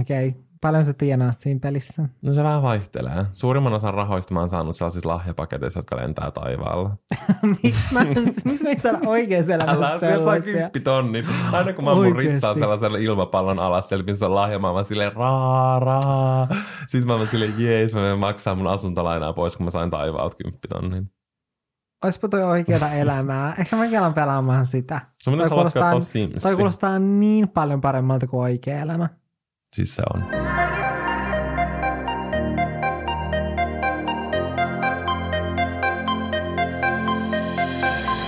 [0.00, 0.42] Okei, okay.
[0.60, 2.08] paljon sä tienaat siinä pelissä?
[2.22, 3.26] No se vähän vaihtelee.
[3.32, 6.96] Suurimman osan rahoista mä oon saanut sellaisissa lahjapaketeissa, jotka lentää taivaalla.
[7.62, 8.04] miksi mä,
[8.44, 10.52] miksi mä saada oikeassa Älä, elämässä sieltä saa sellaisia?
[10.52, 11.26] kymppitonnin.
[11.52, 15.12] Aina kun mä mun ritsaa sellaisella ilmapallon alas, siellä missä on lahja, mä oon silleen
[15.12, 16.48] raa, raa.
[16.86, 20.36] Sitten mä oon silleen jees, mä menen maksaa mun asuntolainaa pois, kun mä sain taivaalta
[20.36, 21.10] kymppitonnin.
[22.04, 23.54] Oispa toi oikeata elämää.
[23.58, 25.00] Ehkä mäkin alan pelaamaan sitä.
[25.24, 25.92] Pitäisi Toi kuulostaa,
[26.42, 29.08] toi kuulostaa niin paljon paremmalta kuin oikea elämä.
[29.74, 30.24] Siis se on.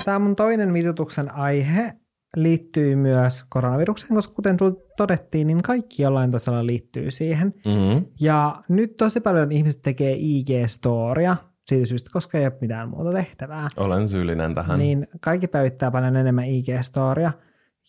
[0.05, 1.93] Tämä mun toinen vitutuksen aihe
[2.37, 4.57] liittyy myös koronavirukseen, koska kuten
[4.97, 7.55] todettiin, niin kaikki jollain tasolla liittyy siihen.
[7.65, 8.07] Mm-hmm.
[8.21, 11.37] Ja nyt tosi paljon ihmiset tekee IG-storia
[11.69, 13.69] siitä syystä, koska ei ole mitään muuta tehtävää.
[13.77, 14.79] Olen syyllinen tähän.
[14.79, 17.31] Niin kaikki päivittää paljon enemmän IG-storia.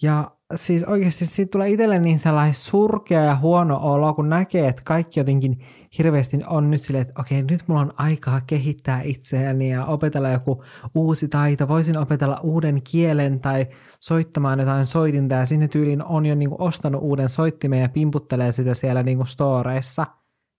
[0.02, 4.82] Ja siis oikeasti siitä tulee itselle niin sellainen surkea ja huono olo, kun näkee, että
[4.86, 5.60] kaikki jotenkin
[5.98, 10.64] hirveästi on nyt silleen, että okei, nyt mulla on aikaa kehittää itseäni ja opetella joku
[10.96, 11.68] uusi taito.
[11.68, 13.68] Voisin opetella uuden kielen tai
[14.00, 18.74] soittamaan jotain soitinta ja sinne tyyliin on jo niinku ostanut uuden soittimen ja pimputtelee sitä
[18.74, 20.06] siellä niinku storeissa.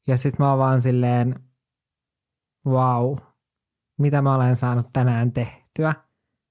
[0.07, 1.35] Ja sitten mä oon vaan silleen,
[2.67, 3.17] wow,
[3.99, 5.95] mitä mä olen saanut tänään tehtyä?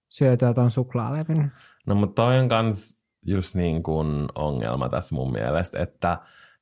[0.10, 1.52] Syötyä ton suklaalevyn.
[1.88, 6.18] No mutta toi on kans just niin kuin ongelma tässä mun mielestä, että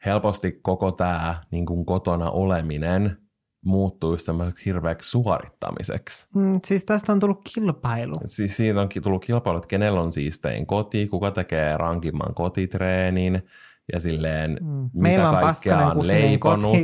[0.05, 3.17] helposti koko tämä niin kuin kotona oleminen
[3.65, 6.27] muuttuisi tämmöiseksi hirveäksi suorittamiseksi.
[6.35, 8.15] Mm, siis tästä on tullut kilpailu.
[8.25, 13.43] Siis siitä onkin tullut kilpailu, että kenellä on siistein koti, kuka tekee rankimman kotitreenin
[13.93, 14.67] ja silleen, Mm.
[14.77, 15.47] mitä Meillä on kaikkea
[15.77, 16.77] paskanen on leiponut.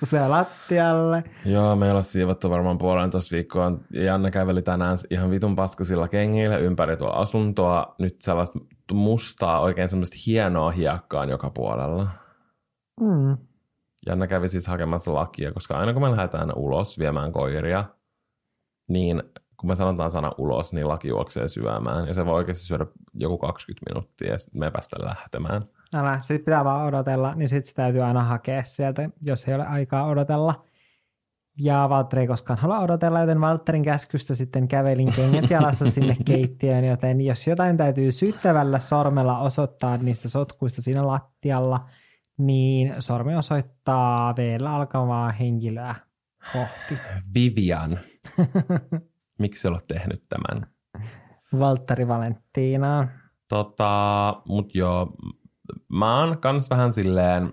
[0.00, 1.24] kusee lattialle.
[1.44, 3.72] Joo, meillä on siivottu varmaan puolentoista viikkoa.
[3.92, 7.94] Janne käveli tänään ihan vitun paskasilla kengillä ympäri tuolla asuntoa.
[7.98, 8.58] Nyt sellaista
[8.92, 12.08] mustaa, oikein semmoista hienoa hiekkaa joka puolella.
[13.00, 13.36] Mm.
[14.06, 17.84] Janne kävi siis hakemassa lakia, koska aina kun me lähdetään ulos viemään koiria,
[18.88, 19.22] niin
[19.56, 22.08] kun me sanotaan sana ulos, niin laki juoksee syömään.
[22.08, 25.62] Ja se voi oikeasti syödä joku 20 minuuttia ja sitten me ei päästä lähtemään.
[25.96, 29.66] Älä, sit pitää vaan odotella, niin sit se täytyy aina hakea sieltä, jos ei ole
[29.66, 30.64] aikaa odotella.
[31.60, 36.84] Ja Valtteri ei koskaan halua odotella, joten Valtterin käskystä sitten kävelin kengät jalassa sinne keittiöön,
[36.84, 41.88] joten jos jotain täytyy syyttävällä sormella osoittaa niistä sotkuista siinä lattialla,
[42.38, 45.94] niin sormi osoittaa vielä alkavaa henkilöä
[46.52, 46.98] kohti.
[47.34, 47.98] Vivian,
[49.38, 50.66] miksi olet tehnyt tämän?
[51.58, 53.08] Valtteri Valenttiinaa.
[53.48, 55.12] Tota, mut joo,
[55.88, 57.52] mä oon kans vähän silleen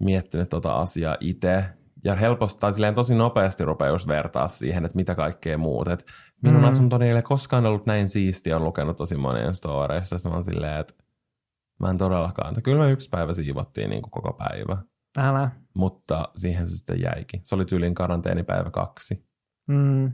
[0.00, 1.64] miettinyt tota asiaa itse.
[2.04, 5.88] Ja helposti, tai silleen tosi nopeasti rupeaa just vertaa siihen, että mitä kaikkea muut.
[5.88, 6.06] Et
[6.42, 6.68] minun Mm.
[6.68, 10.18] asuntoni ei ole koskaan ollut näin siistiä, on lukenut tosi monien storeista.
[10.18, 10.94] Sitten mä oon silleen, että
[11.80, 12.62] mä en todellakaan.
[12.62, 14.76] Kyllä me yksi päivä siivottiin niin kuin koko päivä.
[15.18, 15.50] Älä.
[15.74, 17.40] Mutta siihen se sitten jäikin.
[17.44, 19.26] Se oli tyylin karanteenipäivä kaksi.
[19.66, 20.12] Mm.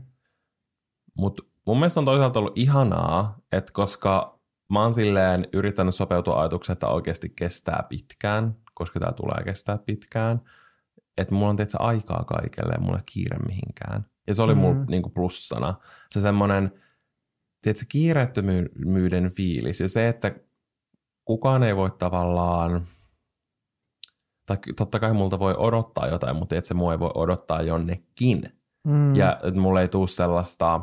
[1.17, 4.40] Mutta mun mielestä on toisaalta ollut ihanaa, että koska
[4.71, 10.41] mä oon silleen yrittänyt sopeutua ajatukseen, että oikeasti kestää pitkään, koska tämä tulee kestää pitkään,
[11.17, 14.05] että mulla on tietysti aikaa kaikelle ja mulla ei kiire mihinkään.
[14.27, 14.61] Ja se oli mm.
[14.61, 14.85] mulla Mm.
[14.89, 15.73] niinku plussana.
[16.11, 16.71] Se semmoinen,
[17.61, 20.35] tiedätkö, kiireettömyyden fiilis ja se, että
[21.25, 22.87] kukaan ei voi tavallaan,
[24.45, 28.53] tai totta kai multa voi odottaa jotain, mutta että se mua ei voi odottaa jonnekin.
[28.83, 29.15] Mm.
[29.15, 30.81] Ja että mulla ei tule sellaista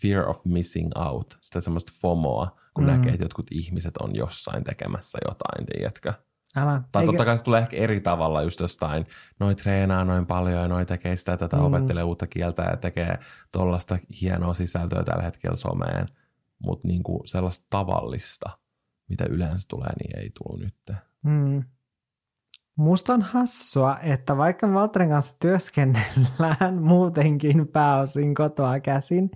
[0.00, 2.90] fear of missing out, sitä semmoista FOMOa, kun Mm.
[2.90, 6.12] näkee, että jotkut ihmiset on jossain tekemässä jotain, tiedätkö?
[6.56, 6.82] Älä.
[6.92, 9.06] Tai Eikä- totta kai se tulee ehkä eri tavalla just jostain,
[9.40, 11.62] noi treenaa noin paljon ja noi tekee sitä tätä, Mm.
[11.64, 13.18] opettelee uutta kieltä ja tekee
[13.52, 16.08] tollasta hienoa sisältöä tällä hetkellä someen.
[16.66, 18.50] Mutta niinku sellaista tavallista,
[19.08, 20.96] mitä yleensä tulee, niin ei tullut nyt.
[21.22, 21.62] Mm.
[22.76, 29.30] Musta on hassua, että vaikka me Valtterin kanssa työskennellään muutenkin pääosin kotoa käsin,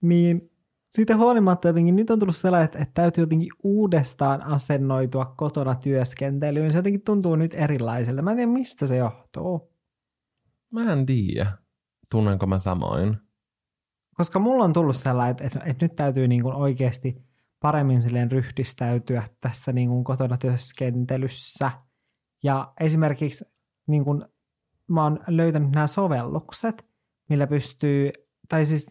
[0.00, 0.49] niin
[0.90, 6.70] siitä huolimatta jotenkin nyt on tullut sellainen, että, että täytyy jotenkin uudestaan asennoitua kotona työskentelyyn.
[6.70, 8.22] Se jotenkin tuntuu nyt erilaiselta.
[8.22, 9.72] Mä en tiedä, mistä se johtuu.
[10.70, 11.52] Mä en tiedä,
[12.10, 13.16] tunnenko mä samoin.
[14.16, 17.16] Koska mulla on tullut sellainen, että, että, että nyt täytyy niin kuin oikeasti
[17.60, 21.70] paremmin silleen ryhdistäytyä tässä niin kuin kotona työskentelyssä.
[22.42, 23.44] Ja esimerkiksi
[23.86, 24.24] niin kuin
[24.88, 26.86] mä oon löytänyt nämä sovellukset,
[27.28, 28.12] millä pystyy,
[28.48, 28.86] tai siis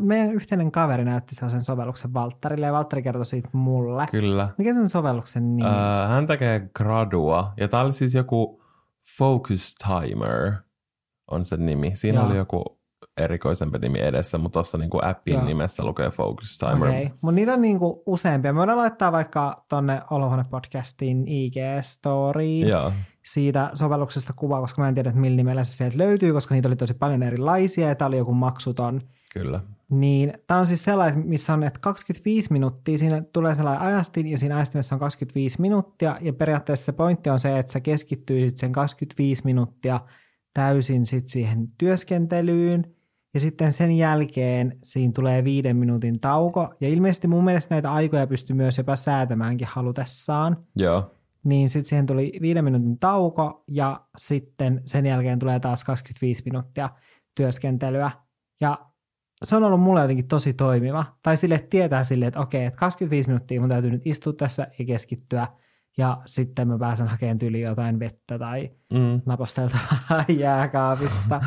[0.00, 4.06] meidän yhteinen kaveri näytti sellaisen sovelluksen Valttarille ja Valtteri kertoi siitä mulle.
[4.10, 4.48] Kyllä.
[4.58, 5.68] Mikä tämän sovelluksen nimi?
[5.68, 8.62] Öö, hän tekee gradua, ja tää oli siis joku
[9.18, 10.52] Focus Timer
[11.30, 11.90] on sen nimi.
[11.94, 12.26] Siinä Joo.
[12.26, 12.76] oli joku
[13.16, 15.44] erikoisempi nimi edessä, mutta tuossa niinku appin Joo.
[15.44, 16.88] nimessä lukee Focus Timer.
[16.88, 18.52] Okei, mutta niitä on niinku useampia.
[18.52, 22.92] Me voidaan laittaa vaikka tonne Olohuone-podcastin IG-storiin Joo,
[23.26, 26.68] siitä sovelluksesta kuva, koska mä en tiedä, että millä nimellä se sieltä löytyy, koska niitä
[26.68, 29.00] oli tosi paljon erilaisia ja tämä oli joku maksuton.
[29.32, 29.60] kyllä.
[29.90, 34.38] Niin tämä on siis sellainen, missä on, että 25 minuuttia, siinä tulee sellainen ajastin ja
[34.38, 38.72] siinä ajastimessa on 25 minuuttia ja periaatteessa se pointti on se, että sä keskittyisit sen
[38.72, 40.00] 25 minuuttia
[40.54, 42.84] täysin sit siihen työskentelyyn
[43.34, 48.26] ja sitten sen jälkeen siinä tulee viiden minuutin tauko ja ilmeisesti mun mielestä näitä aikoja
[48.26, 51.10] pystyy myös jopa säätämäänkin halutessaan Joo,
[51.46, 56.90] niin sitten siihen tuli viiden minuutin tauko ja sitten sen jälkeen tulee taas 25 minuuttia
[57.34, 58.10] työskentelyä.
[58.60, 58.78] Ja
[59.44, 61.04] se on ollut mulle jotenkin tosi toimiva.
[61.22, 64.66] Tai sille että tietää silleen, että okei, että 25 minuuttia mun täytyy nyt istua tässä
[64.78, 65.46] ja keskittyä.
[65.98, 69.22] Ja sitten mä pääsen hakemaan tyli jotain vettä tai mm.
[69.26, 71.40] naposteltavaa jääkaapista.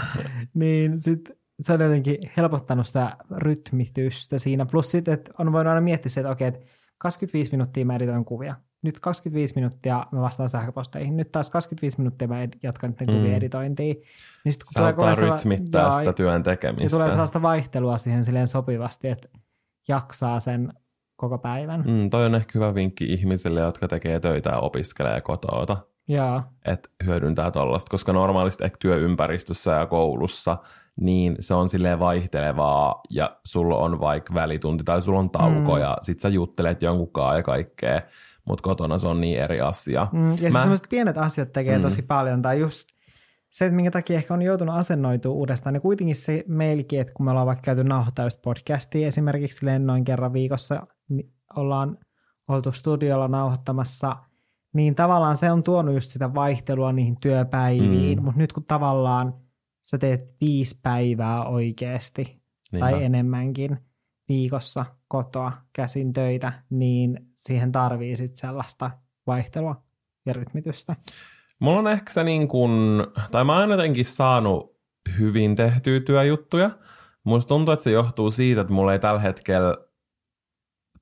[0.53, 4.65] niin sitten se on jotenkin helpottanut sitä rytmitystä siinä.
[4.65, 6.65] Plus sitten, että on voinut aina miettiä se, että okei, että
[6.97, 8.55] 25 minuuttia mä editoin kuvia.
[8.81, 11.17] Nyt 25 minuuttia mä vastaan sähköposteihin.
[11.17, 13.37] Nyt taas 25 minuuttia mä ed- jatkan niiden kuvien Mm.
[13.37, 13.95] editointiin.
[14.43, 16.97] Niin sit, kun auttaa sellainen- rytmittää Joo, sitä työn ja tekemistä.
[16.97, 19.29] tulee sellaista vaihtelua siihen silleen sopivasti, että
[19.87, 20.73] jaksaa sen
[21.15, 21.83] koko päivän.
[21.87, 22.09] Mm.
[22.09, 25.77] Toi on ehkä hyvä vinkki ihmisille, jotka tekee töitä ja opiskelee kotoota.
[26.07, 30.57] Joo, että hyödyntää tollasta, koska normaalisti ehkä työympäristössä ja koulussa,
[31.01, 35.81] niin se on silleen vaihtelevaa ja sulla on vaikka välitunti tai sulla on tauko Mm.
[35.81, 37.99] ja sit sä juttelet jonkun ja kaikkea,
[38.47, 40.07] mutta kotona se on niin eri asia.
[40.11, 41.81] Mm, ja siis Mä- sellaiset pienet asiat tekee Mm.
[41.81, 42.87] tosi paljon, tai just
[43.49, 47.25] se, että minkä takia ehkä on joutunut asennoitua uudestaan, niin kuitenkin se meilläkin, että kun
[47.25, 51.97] me ollaan vaikka käyty nauhoittaa just podcastia esimerkiksi silleen noin kerran viikossa, niin ollaan
[52.47, 54.15] oltu studiolla nauhoittamassa,
[54.73, 58.25] niin tavallaan se on tuonut just sitä vaihtelua niihin työpäiviin, Mm.
[58.25, 59.33] mutta nyt kun tavallaan
[59.83, 62.89] sä teet viisi päivää oikeasti, Niinpä.
[62.91, 63.77] tai enemmänkin
[64.29, 68.91] viikossa kotoa käsin töitä, niin siihen tarvii sit sellaista
[69.27, 69.83] vaihtelua
[70.25, 70.95] ja rytmitystä.
[71.59, 72.71] Mulla on ehkä se niin kuin,
[73.31, 74.79] tai mä oon jotenkin saanut
[75.19, 76.69] hyvin tehtyä työjuttuja.
[77.23, 79.77] Musta tuntuu, että se johtuu siitä, että mulla ei tällä hetkellä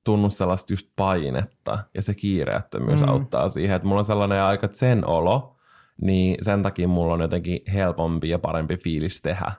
[0.04, 3.06] tunnu sellaista just painetta ja se kiireettömyys Mm.
[3.06, 3.12] mm.
[3.12, 5.56] auttaa siihen, että mulla on sellainen aika sen olo,
[6.02, 9.52] niin sen takia mulla on jotenkin helpompi ja parempi fiilis tehdä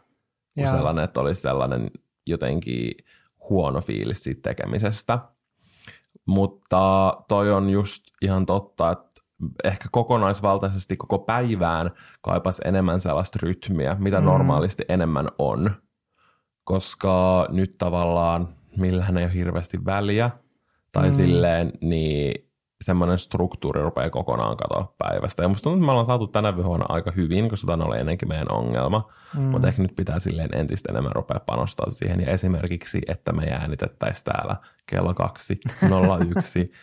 [0.54, 0.72] kuin Joo.
[0.72, 1.92] sellainen, että olisi sellainen
[2.28, 2.92] jotenkin
[3.50, 5.20] huono fiilis siitä tekemisestä.
[6.26, 9.10] Mutta toi on just ihan totta, että
[9.64, 14.26] ehkä kokonaisvaltaisesti koko päivään kaipas enemmän sellaista rytmiä, mitä Mm.
[14.26, 15.72] normaalisti enemmän on.
[16.64, 20.30] Koska nyt tavallaan millähän ei ole hirveästi väliä,
[20.92, 21.12] tai Mm.
[21.12, 22.49] silleen, niin
[22.84, 25.44] semmoinen struktuuri rupeaa kokonaan katoa päivästä.
[25.44, 28.28] Ja musta tuntuu, että me ollaan saatu tänä vuonna aika hyvin, koska tämä oli ennenkin
[28.28, 29.10] meidän ongelma.
[29.38, 29.42] Mm.
[29.42, 32.22] Mutta ehkä nyt pitää silleen entistä enemmän rupea panostaa siihen.
[32.22, 35.18] Ja esimerkiksi, että me äänitettäisiin täällä kello 2.01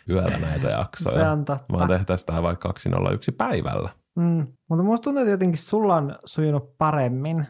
[0.10, 1.18] yöllä näitä jaksoja.
[1.18, 1.72] Se on totta.
[1.72, 3.90] Vaan tehtäisiin tää vaikka 2.01 päivällä.
[4.16, 4.46] Mm.
[4.68, 7.46] Mutta musta tuntuu, että jotenkin sulla on sujunut paremmin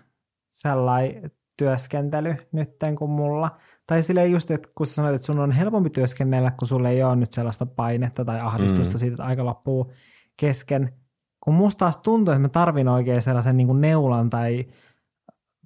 [0.51, 3.57] sellainen työskentely nytten kuin mulla.
[3.87, 7.03] Tai silleen just, että kun sä sanoit, että sun on helpompi työskennellä, kun sulla ei
[7.03, 8.95] ole nyt sellaista painetta tai ahdistusta.
[8.95, 8.99] Mm.
[8.99, 9.93] siitä, että aika loppuu
[10.37, 10.93] kesken.
[11.41, 14.67] Kun musta taas tuntuu, että mä tarvin oikein sellaisen niin kuin neulan tai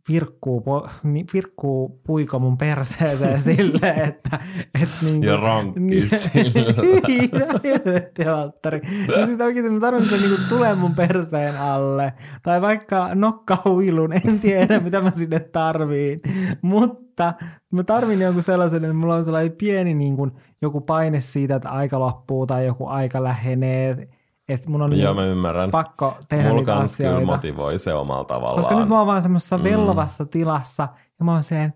[0.09, 4.39] virkkuu, po- ni- virkkuu puiko mun perseeseen silleen, että...
[4.83, 6.83] että niin Ja ronkki sillä.
[7.09, 8.81] Mitä helvettiä, Valtteri.
[9.19, 12.13] No siis oikeasti mä tarvitsen, että niinku tulee mun perseen alle.
[12.43, 16.21] Tai vaikka nokkahuilun, en tiedä mitä mä sinne tarviin.
[16.63, 17.35] Mutta
[17.71, 20.31] mä tarvin jonkun sellaisen, että mulla on sellainen pieni niin kuin,
[20.63, 24.09] joku paine siitä, että aika loppuu tai joku aika lähenee.
[24.51, 25.71] Että mun on Joo, niin mä ymmärrän.
[25.71, 27.33] pakko tehdä Mulla niitä kans kyllä asioita.
[27.33, 28.63] motivoi se omalla tavallaan.
[28.65, 29.65] Koska nyt mä oon vaan semmoisessa Mm.
[29.65, 31.75] vellovassa tilassa ja mä oon silleen,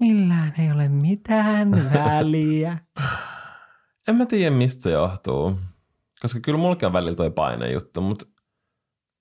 [0.00, 2.78] millään ei ole mitään väliä.
[4.08, 5.52] En mä tiedä, mistä se johtuu.
[6.22, 8.26] Koska kyllä mullakin on välillä toi painejuttu, mutta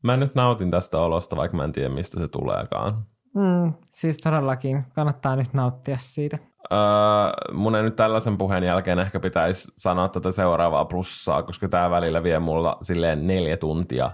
[0.04, 3.06] mä nyt nautin tästä olosta, vaikka mä en tiedä, mistä se tuleekaan.
[3.36, 6.38] Mm, siis todellakin kannattaa nyt nauttia siitä.
[6.72, 11.90] Öö, mun ei nyt tällaisen puheen jälkeen ehkä pitäisi sanoa tätä seuraavaa plussaa, koska tää
[11.90, 14.12] välillä vie mulla silleen neljä tuntia,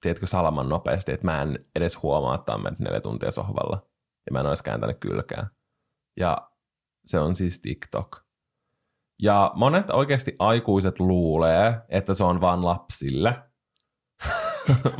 [0.00, 3.86] tiedätkö, salaman nopeasti, että mä en edes huomaa, että on neljä tuntia sohvalla.
[4.26, 5.48] Ja mä en olisi kääntänyt kylkää.
[6.16, 6.50] Ja
[7.04, 8.24] se on siis TikTok.
[9.22, 13.42] Ja monet oikeasti aikuiset luulee, että se on vaan lapsille.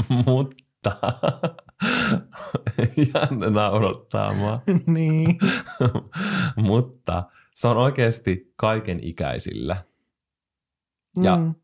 [0.27, 0.64] Mutta
[3.15, 4.61] Janne naurattaa mua.
[4.87, 5.39] niin.
[6.57, 7.23] Mutta
[7.55, 9.77] se on oikeasti kaiken ikäisillä.
[11.23, 11.55] Ja Mm.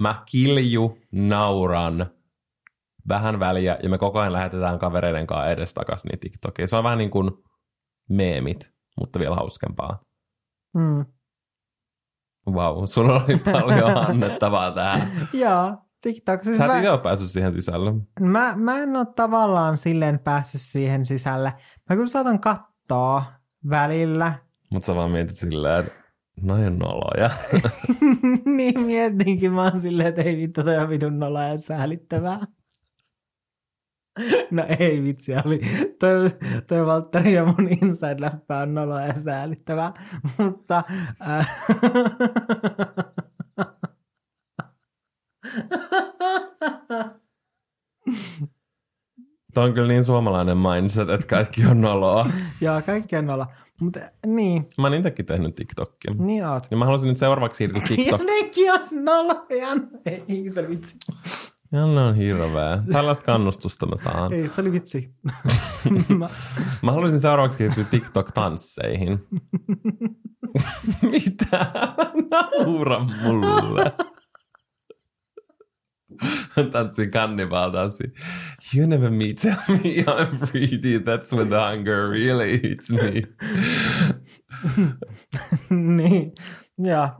[0.00, 2.06] mä kilju, nauran,
[3.08, 6.66] vähän väliä, ja me koko ajan lähetetään kavereiden kanssa edestakas niitä TikTokia.
[6.66, 7.30] Se on vähän niin kuin
[8.08, 10.02] meemit, mutta vielä hauskempaa.
[10.74, 11.04] Mm.
[12.54, 15.28] Vau, wow, sulla oli paljon annettavaa tähän.
[15.32, 16.44] Joo, TikTok.
[16.44, 17.92] Siis Sä et mä, ole päässyt siihen sisälle.
[18.20, 21.52] mä, mä en ole tavallaan silleen päässyt siihen sisälle.
[21.90, 23.24] Mä kyllä saatan katsoa
[23.70, 24.34] välillä.
[24.70, 25.92] Mutta sä vaan mietit silleen, että
[26.40, 27.30] noin on noloja.
[28.56, 32.40] niin mietinkin mä oon silleen, että ei vittu, toi on vitun nolla ja säälittävää.
[34.50, 35.60] No ei vitsi, oli
[35.98, 36.30] toi,
[36.66, 39.92] toi Valtteri ja mun inside-läppä on nolla ja säälittävää,
[40.38, 40.82] mutta
[41.30, 41.48] äh,
[49.54, 52.26] Toi on kyllä niin suomalainen mindset, että kaikki on noloa.
[52.60, 53.46] joo, kaikki on nolla.
[53.80, 56.14] Mutta niin, Mä oon itsekin tehnyt TikTokia.
[56.18, 56.66] niin oot.
[56.70, 58.20] Ja mä haluaisin nyt seuraavaksi siirtyä Ja TikTok.
[58.20, 59.68] nekin on noloja.
[60.28, 60.96] Ei se vitsi.
[61.72, 62.82] Janne on hirveä.
[62.92, 64.32] Tällaista kannustusta mä saan.
[64.32, 65.14] Ei, se oli vitsi.
[66.18, 66.28] Mä,
[66.82, 69.18] Mä haluaisin seuraavaksi siirtyä TikTok-tansseihin.
[71.02, 71.66] Mitä?
[72.30, 73.92] Naura mulle.
[76.72, 78.04] Tanssi kannibal tanssi.
[78.76, 80.98] You never me tell me I'm pretty.
[80.98, 83.22] That's when the hunger really hits me.
[85.96, 86.32] niin,
[86.78, 87.16] ja.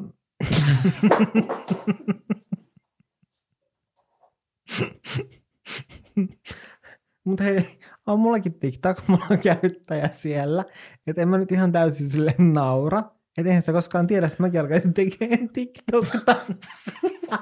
[7.25, 10.65] Mutta hei, on mullakin TikTok, mulla on käyttäjä siellä.
[11.07, 13.03] Että en mä nyt ihan täysin sille naura.
[13.39, 17.39] Että eihän sitä koskaan tiedä, että mäkin alkaisin tekemään TikTok-tanssia.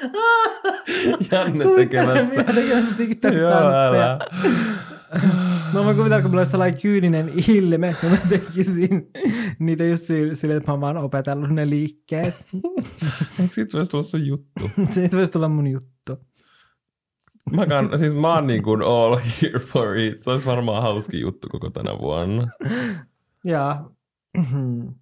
[1.32, 2.44] Janne tekemässä.
[2.44, 4.18] tekemässä TikTok-tansseja.
[5.74, 9.10] No mä kuvitan, kun mulla olisi sellainen kyyninen ilme, ja mä tekisin
[9.58, 12.34] niitä just sille, sille, että mä oon vaan opetellut ne liikkeet.
[13.40, 14.70] Eikö siitä voisi tulla sun juttu?
[14.90, 16.16] Siitä voisi tulla mun juttu.
[17.50, 20.22] Mä, kann, siis mä oon niin kuin all here for it.
[20.22, 22.48] Se olisi varmaan hauski juttu koko tänä vuonna.
[23.44, 23.84] Ja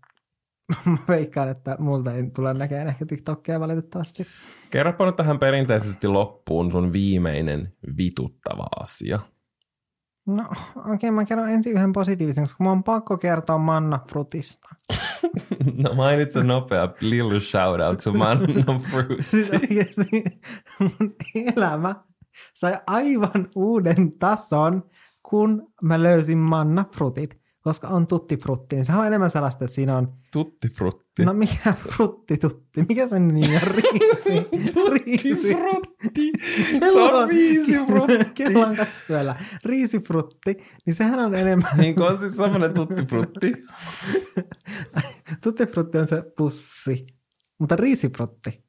[0.85, 4.27] mä veikkaan, että multa ei tule näkemään ehkä TikTokia valitettavasti.
[4.71, 9.19] Kerropa nyt tähän perinteisesti loppuun sun viimeinen vituttava asia.
[10.27, 10.45] No
[10.77, 14.69] okei, okay, mä kerron ensin yhden positiivisen, koska mä on pakko kertoa Manna Frutista.
[15.83, 18.47] No mainitse nopea little shout out to Manna
[19.21, 19.63] Siis Fruit.
[19.63, 20.25] oikeasti
[20.81, 21.15] mun
[21.57, 21.95] elämä
[22.55, 24.83] sai aivan uuden tason,
[25.23, 27.41] kun mä löysin Manna Frutit.
[27.69, 31.25] Koska on tutti frutti, niin sehän on enemmän sellaista, että siinä on, Tutti frutti.
[31.25, 34.49] no mikä frutti tutti, mikä sen nimi on, riisi,
[34.93, 35.55] riisi.
[35.55, 36.33] frutti.
[36.93, 38.31] Se on viisi frutti.
[38.35, 39.37] Kello on kaksi yöllä.
[39.65, 41.71] Riisifrutti, niin sehän on enemmän.
[41.77, 43.53] Niin kuin on siis semmoinen tutti frutti.
[45.43, 47.07] Tuttifrutti on se pussi,
[47.59, 48.65] mutta riisifrutti.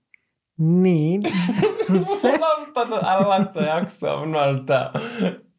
[0.57, 1.21] Niin.
[2.21, 4.91] se, Mulla älä laittaa jaksoa, mun on tää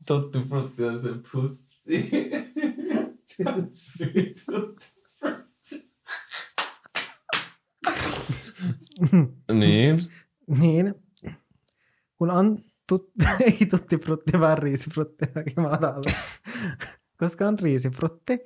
[0.06, 2.10] tutti frutti on se pussi.
[3.36, 5.00] Tutti frutti.
[9.52, 10.06] Niin.
[10.58, 10.94] niin.
[12.16, 15.24] Kun on tut, ei tuttifrutti, vaan riisifrutti.
[15.36, 16.14] Oikein mä otan alle.
[17.18, 18.38] Koska on riisifrutti,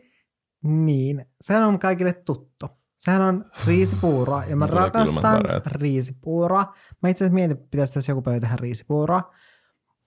[0.63, 2.69] niin sehän on kaikille tuttu.
[2.97, 6.75] Sehän on riisipuuroa ja mä rakastan riisipuuroa.
[7.03, 9.35] Mä itse asiassa mietin, pitäisi tässä joku päivä tehdä riisipuuroa.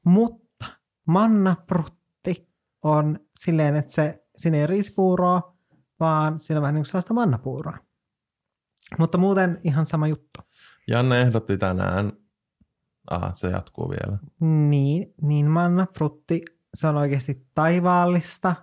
[0.05, 0.65] Mutta
[1.07, 2.49] manna frutti
[2.83, 5.55] on silleen, että se, siinä ei ole riisipuuroa,
[5.99, 7.77] vaan siinä on vähän niin kuin sellaista mannapuuroa.
[8.99, 10.39] Mutta muuten ihan sama juttu.
[10.87, 12.13] Janne ehdotti tänään,
[13.09, 14.17] ah, se jatkuu vielä.
[14.69, 18.55] Niin, niin manna frutti, se on oikeasti taivaallista.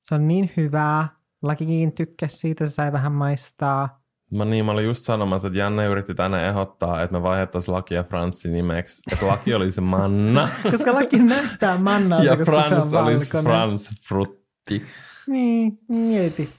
[0.00, 1.08] Se on niin hyvää.
[1.42, 4.02] Lakikin tykkäsi siitä, se sai vähän maistaa.
[4.34, 8.04] Mä niin, mä olin just sanomassa, että Janne yritti tänne ehdottaa, että me vaihdettaisiin lakia
[8.04, 9.02] Franssin nimeksi.
[9.12, 10.48] Että laki olisi Manna.
[10.70, 13.30] Koska laki näyttää mannalta, ja koska se Frans on olisi.
[13.30, 14.47] Frans Frutti.
[15.26, 16.50] Niin, mieti.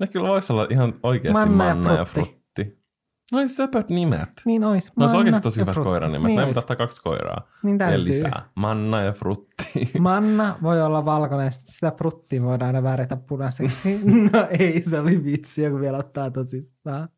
[0.00, 2.30] Ne kyllä voisi olla ihan oikeasti Manna Manna, ja Manna ja, Frutti.
[2.30, 2.84] Frutti.
[3.32, 4.28] No ei söpöt nimet.
[4.44, 4.92] Niin ois.
[4.96, 5.88] No se oikeasti tosi ja hyvät Frutti.
[5.88, 6.26] koiranimet.
[6.26, 6.48] Niin Niin ois.
[6.48, 7.48] pitää ottaa kaksi koiraa.
[7.62, 8.04] Niin ja täytyy.
[8.04, 8.48] lisää.
[8.54, 9.90] Manna ja Frutti.
[9.98, 14.00] Manna voi olla valkoinen, sit sitä fruttia voidaan aina värjätä punaiseksi.
[14.32, 17.08] No ei, se oli vitsi, kun vielä ottaa tosissaan.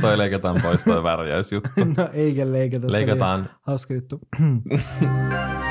[0.00, 1.70] toi leikataan pois toi värjäysjuttu.
[1.96, 2.92] No eikä leikata.
[2.92, 4.20] Leikataan Hauska juttu.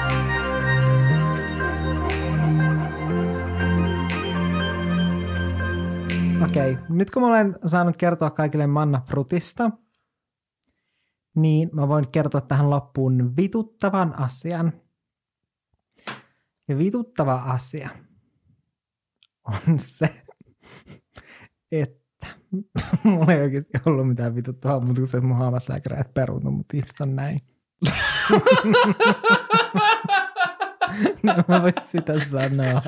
[6.44, 9.72] Okei, nyt kun mä olen saanut kertoa kaikille Manna Frutista,
[11.36, 14.74] niin mä voin kertoa tähän loppuun vituttavan asian.
[16.68, 17.90] Ja vituttava asia
[19.44, 20.24] on se,
[21.72, 22.28] että
[23.04, 27.16] mulla ei oikeasti ollut mitään vituttavaa, mutta kun se mun hammaslääkäreet peruuntu, mutta ihmiset on
[27.16, 27.40] näin.
[31.24, 32.82] no, mä vois sitä sanoa.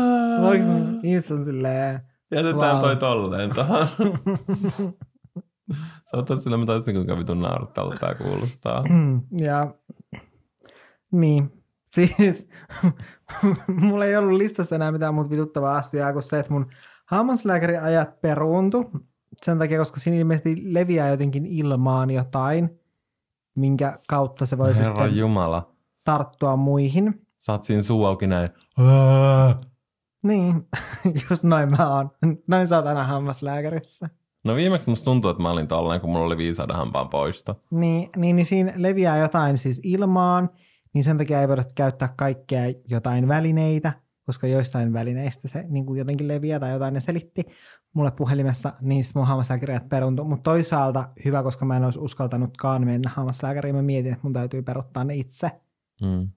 [0.42, 0.64] Voiko
[1.02, 2.80] ihmiset on silleen, Jätetään Wow.
[2.80, 3.88] toi tolleen tohon.
[6.04, 8.84] Sanotaan sillä, mä taisin kuinka vitun naurattelta tää kuulostaa.
[9.46, 9.74] ja
[11.12, 11.62] niin,
[11.94, 12.48] siis
[13.68, 16.66] mulla ei ollut listassa enää mitään muuta vituttavaa asiaa kuin se, että mun
[17.06, 18.90] hammaslääkärin ajat peruuntu
[19.44, 22.80] sen takia, koska siinä ilmeisesti leviää jotenkin ilmaan jotain,
[23.54, 25.72] minkä kautta se voi Herra sitten Jumala.
[26.04, 27.26] tarttua muihin.
[27.36, 28.50] Sä oot siinä suu auki näin.
[28.78, 29.54] Ää!
[30.26, 30.68] Niin,
[31.30, 32.10] just noin mä oon.
[32.46, 34.10] Noin sä oot aina hammaslääkärissä.
[34.44, 37.60] No viimeksi musta tuntuu, että mä olin tolleen, kun mulla oli viisauden hampaan poisto.
[37.70, 40.50] Niin, niin, niin siinä leviää jotain siis ilmaan,
[40.92, 43.92] niin sen takia ei voida käyttää kaikkea jotain välineitä,
[44.26, 47.42] koska joistain välineistä se niin kuin jotenkin leviää tai jotain ne selitti
[47.92, 50.24] mulle puhelimessa, niin sitten mun hammaslääkäriät peruntu.
[50.24, 54.62] Mutta toisaalta hyvä, koska mä en olisi uskaltanutkaan mennä hammaslääkäriin, mä mietin, että mun täytyy
[54.62, 55.50] peruttaa ne itse,
[56.02, 56.28] Mm.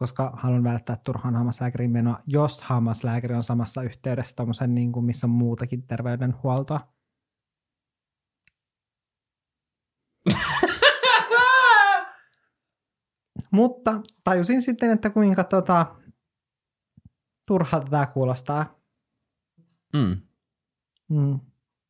[0.00, 5.26] Koska haluan välttää turhaan hammaslääkärin menoa, jos hammaslääkäri on samassa yhteydessä tommosen, niin kuin missä
[5.26, 6.92] on muutakin terveydenhuoltoa.
[13.50, 15.96] Mutta tajusin sitten, että kuinka tota,
[17.46, 18.80] turhalta tämä kuulostaa.
[19.92, 20.16] Mm.
[21.08, 21.40] Mm.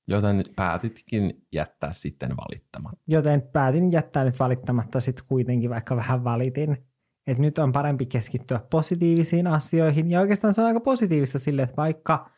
[0.09, 2.99] Joten päätitkin jättää sitten valittamatta.
[3.07, 6.90] Joten päätin jättää nyt valittamatta sitten kuitenkin, vaikka vähän valitin.
[7.31, 10.11] Että nyt on parempi keskittyä positiivisiin asioihin.
[10.11, 12.31] Ja oikeastaan se on aika positiivista sille, että vaikka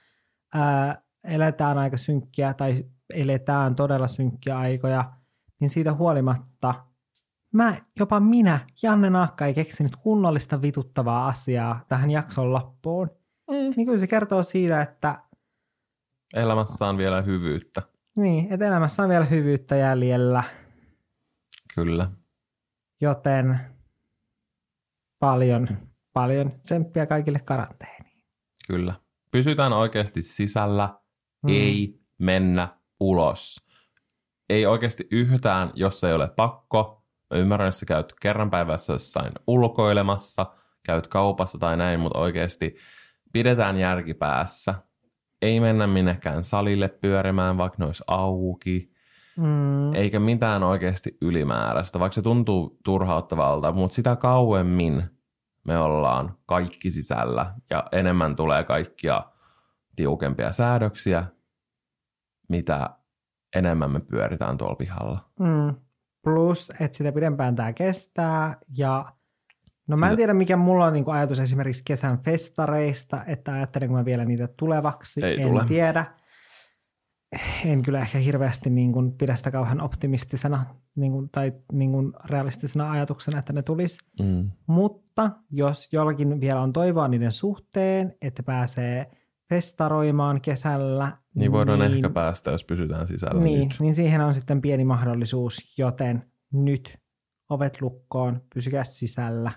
[0.54, 2.84] ää, eletään aika synkkiä tai
[3.14, 5.12] eletään todella synkkiä aikoja,
[5.60, 6.74] niin siitä huolimatta
[7.52, 13.10] mä, jopa minä, Janne Naakka, ei keksinyt kunnollista vituttavaa asiaa tähän jakson loppuun.
[13.50, 13.72] Mm.
[13.76, 15.18] Niin kyllä se kertoo siitä, että
[16.34, 17.82] Elämässä on vielä hyvyyttä.
[18.16, 20.44] niin, että elämässä on vielä hyvyyttä jäljellä,
[21.74, 22.10] Kyllä.
[23.00, 23.60] joten
[25.22, 25.68] paljon,
[26.12, 28.22] paljon tsemppiä kaikille karanteeniin.
[28.66, 28.94] Kyllä.
[29.30, 30.88] Pysytään oikeasti sisällä,
[31.42, 31.48] Mm.
[31.48, 32.68] ei mennä
[33.00, 33.66] ulos.
[34.50, 37.04] Ei oikeasti yhtään, jos ei ole pakko.
[37.30, 40.46] Mä ymmärrän, jos sä käyt kerran päivässä jossain ulkoilemassa,
[40.86, 42.76] käyt kaupassa tai näin, mutta oikeasti
[43.32, 44.74] pidetään järki päässä.
[45.42, 48.92] Ei mennä minnekään salille pyörimään, vaikka ne olisi auki.
[49.36, 49.94] Mm.
[49.94, 55.02] Eikä mitään oikeasti ylimääräistä, vaikka se tuntuu turhauttavalta, mutta sitä kauemmin
[55.64, 59.24] me ollaan kaikki sisällä ja enemmän tulee kaikkia
[59.96, 61.24] tiukempia säädöksiä,
[62.48, 62.90] mitä
[63.56, 65.30] enemmän me pyöritään tuolla pihalla.
[65.40, 65.74] Mm.
[66.24, 69.12] Plus, että sitä pidempään tämä kestää ja
[69.86, 74.04] No mä en tiedä, mikä mulla on niin ajatus esimerkiksi kesän festareista, että ajattelenko mä
[74.04, 75.64] vielä niitä tulevaksi, Ei en tule.
[75.68, 76.04] tiedä.
[77.64, 82.12] En kyllä ehkä hirveästi niin kuin pidä sitä kauhean optimistisena niin kuin, tai niin kuin
[82.24, 83.98] realistisena ajatuksena, että ne tulisi.
[84.20, 84.50] Mm.
[84.66, 89.10] Mutta jos jollakin vielä on toivoa niiden suhteen, että pääsee
[89.48, 93.80] festaroimaan kesällä, Niin voidaan niin, ehkä päästä, jos pysytään sisällä niin, nyt.
[93.80, 96.98] niin siihen on sitten pieni mahdollisuus, joten nyt
[97.48, 99.52] ovet lukkoon, pysykää sisällä.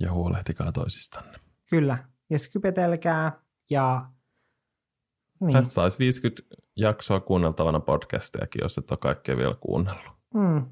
[0.00, 1.38] Ja huolehtikaa toisistanne.
[1.70, 1.98] Kyllä,
[2.30, 3.32] ja skypetelkää
[3.70, 4.10] ja
[5.40, 5.52] niin.
[5.52, 6.42] Tässä saisi 50
[6.76, 10.12] jaksoa kuunneltavana podcastejakin, jos et ole kaikkea vielä kuunnellut.
[10.34, 10.40] Mm.
[10.42, 10.64] Niin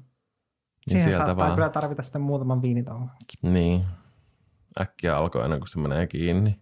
[0.89, 1.55] Siihen sieltä saattaa vaan.
[1.55, 3.39] kyllä tarvita sitten muutaman viinitongankin.
[3.41, 3.85] Niin.
[4.81, 6.59] Äkkiä alkoi ennen kuin se menee kiinni.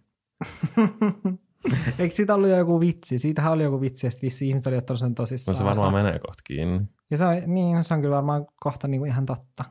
[1.98, 3.18] Eikö siitä ollut jo joku vitsi?
[3.18, 5.56] Siitähän oli joku vitsi, sitten vissi ihmiset oli ottanut sen No tosissaan.
[5.56, 6.80] se varmaan menee kohta kiinni.
[7.10, 9.64] Ja se on, niin, se on kyllä varmaan kohta niin kuin ihan totta.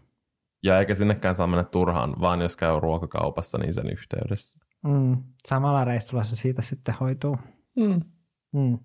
[0.64, 4.60] Ja eikä sinnekään saa mennä turhaan, vaan jos käy ruokakaupassa, niin sen yhteydessä.
[4.84, 5.24] Mm.
[5.48, 7.38] Samalla reissulla se siitä sitten hoituu.
[7.76, 8.02] Mm.
[8.54, 8.80] Mm.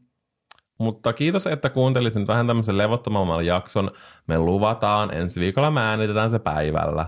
[0.82, 3.90] Mutta kiitos, että kuuntelit nyt vähän tämmöisen levottomamman jakson.
[4.26, 7.06] Me luvataan, ensi viikolla me äänitetään se päivällä,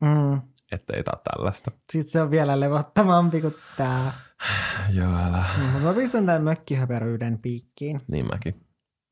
[0.00, 0.40] Mm.
[0.72, 1.70] ettei tää tällaista.
[1.92, 4.12] Sitten se on vielä levottomampi kuin tää.
[4.98, 5.44] Joo, älä.
[5.62, 8.00] Mutta mä pistän tämän mökkihöperyyden piikkiin.
[8.08, 8.60] Niin mäkin.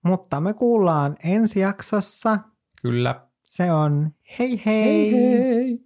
[0.04, 2.38] Mutta me kuullaan ensi jaksossa.
[2.82, 3.26] Kyllä.
[3.44, 5.12] Se on hei hei!
[5.12, 5.78] hei.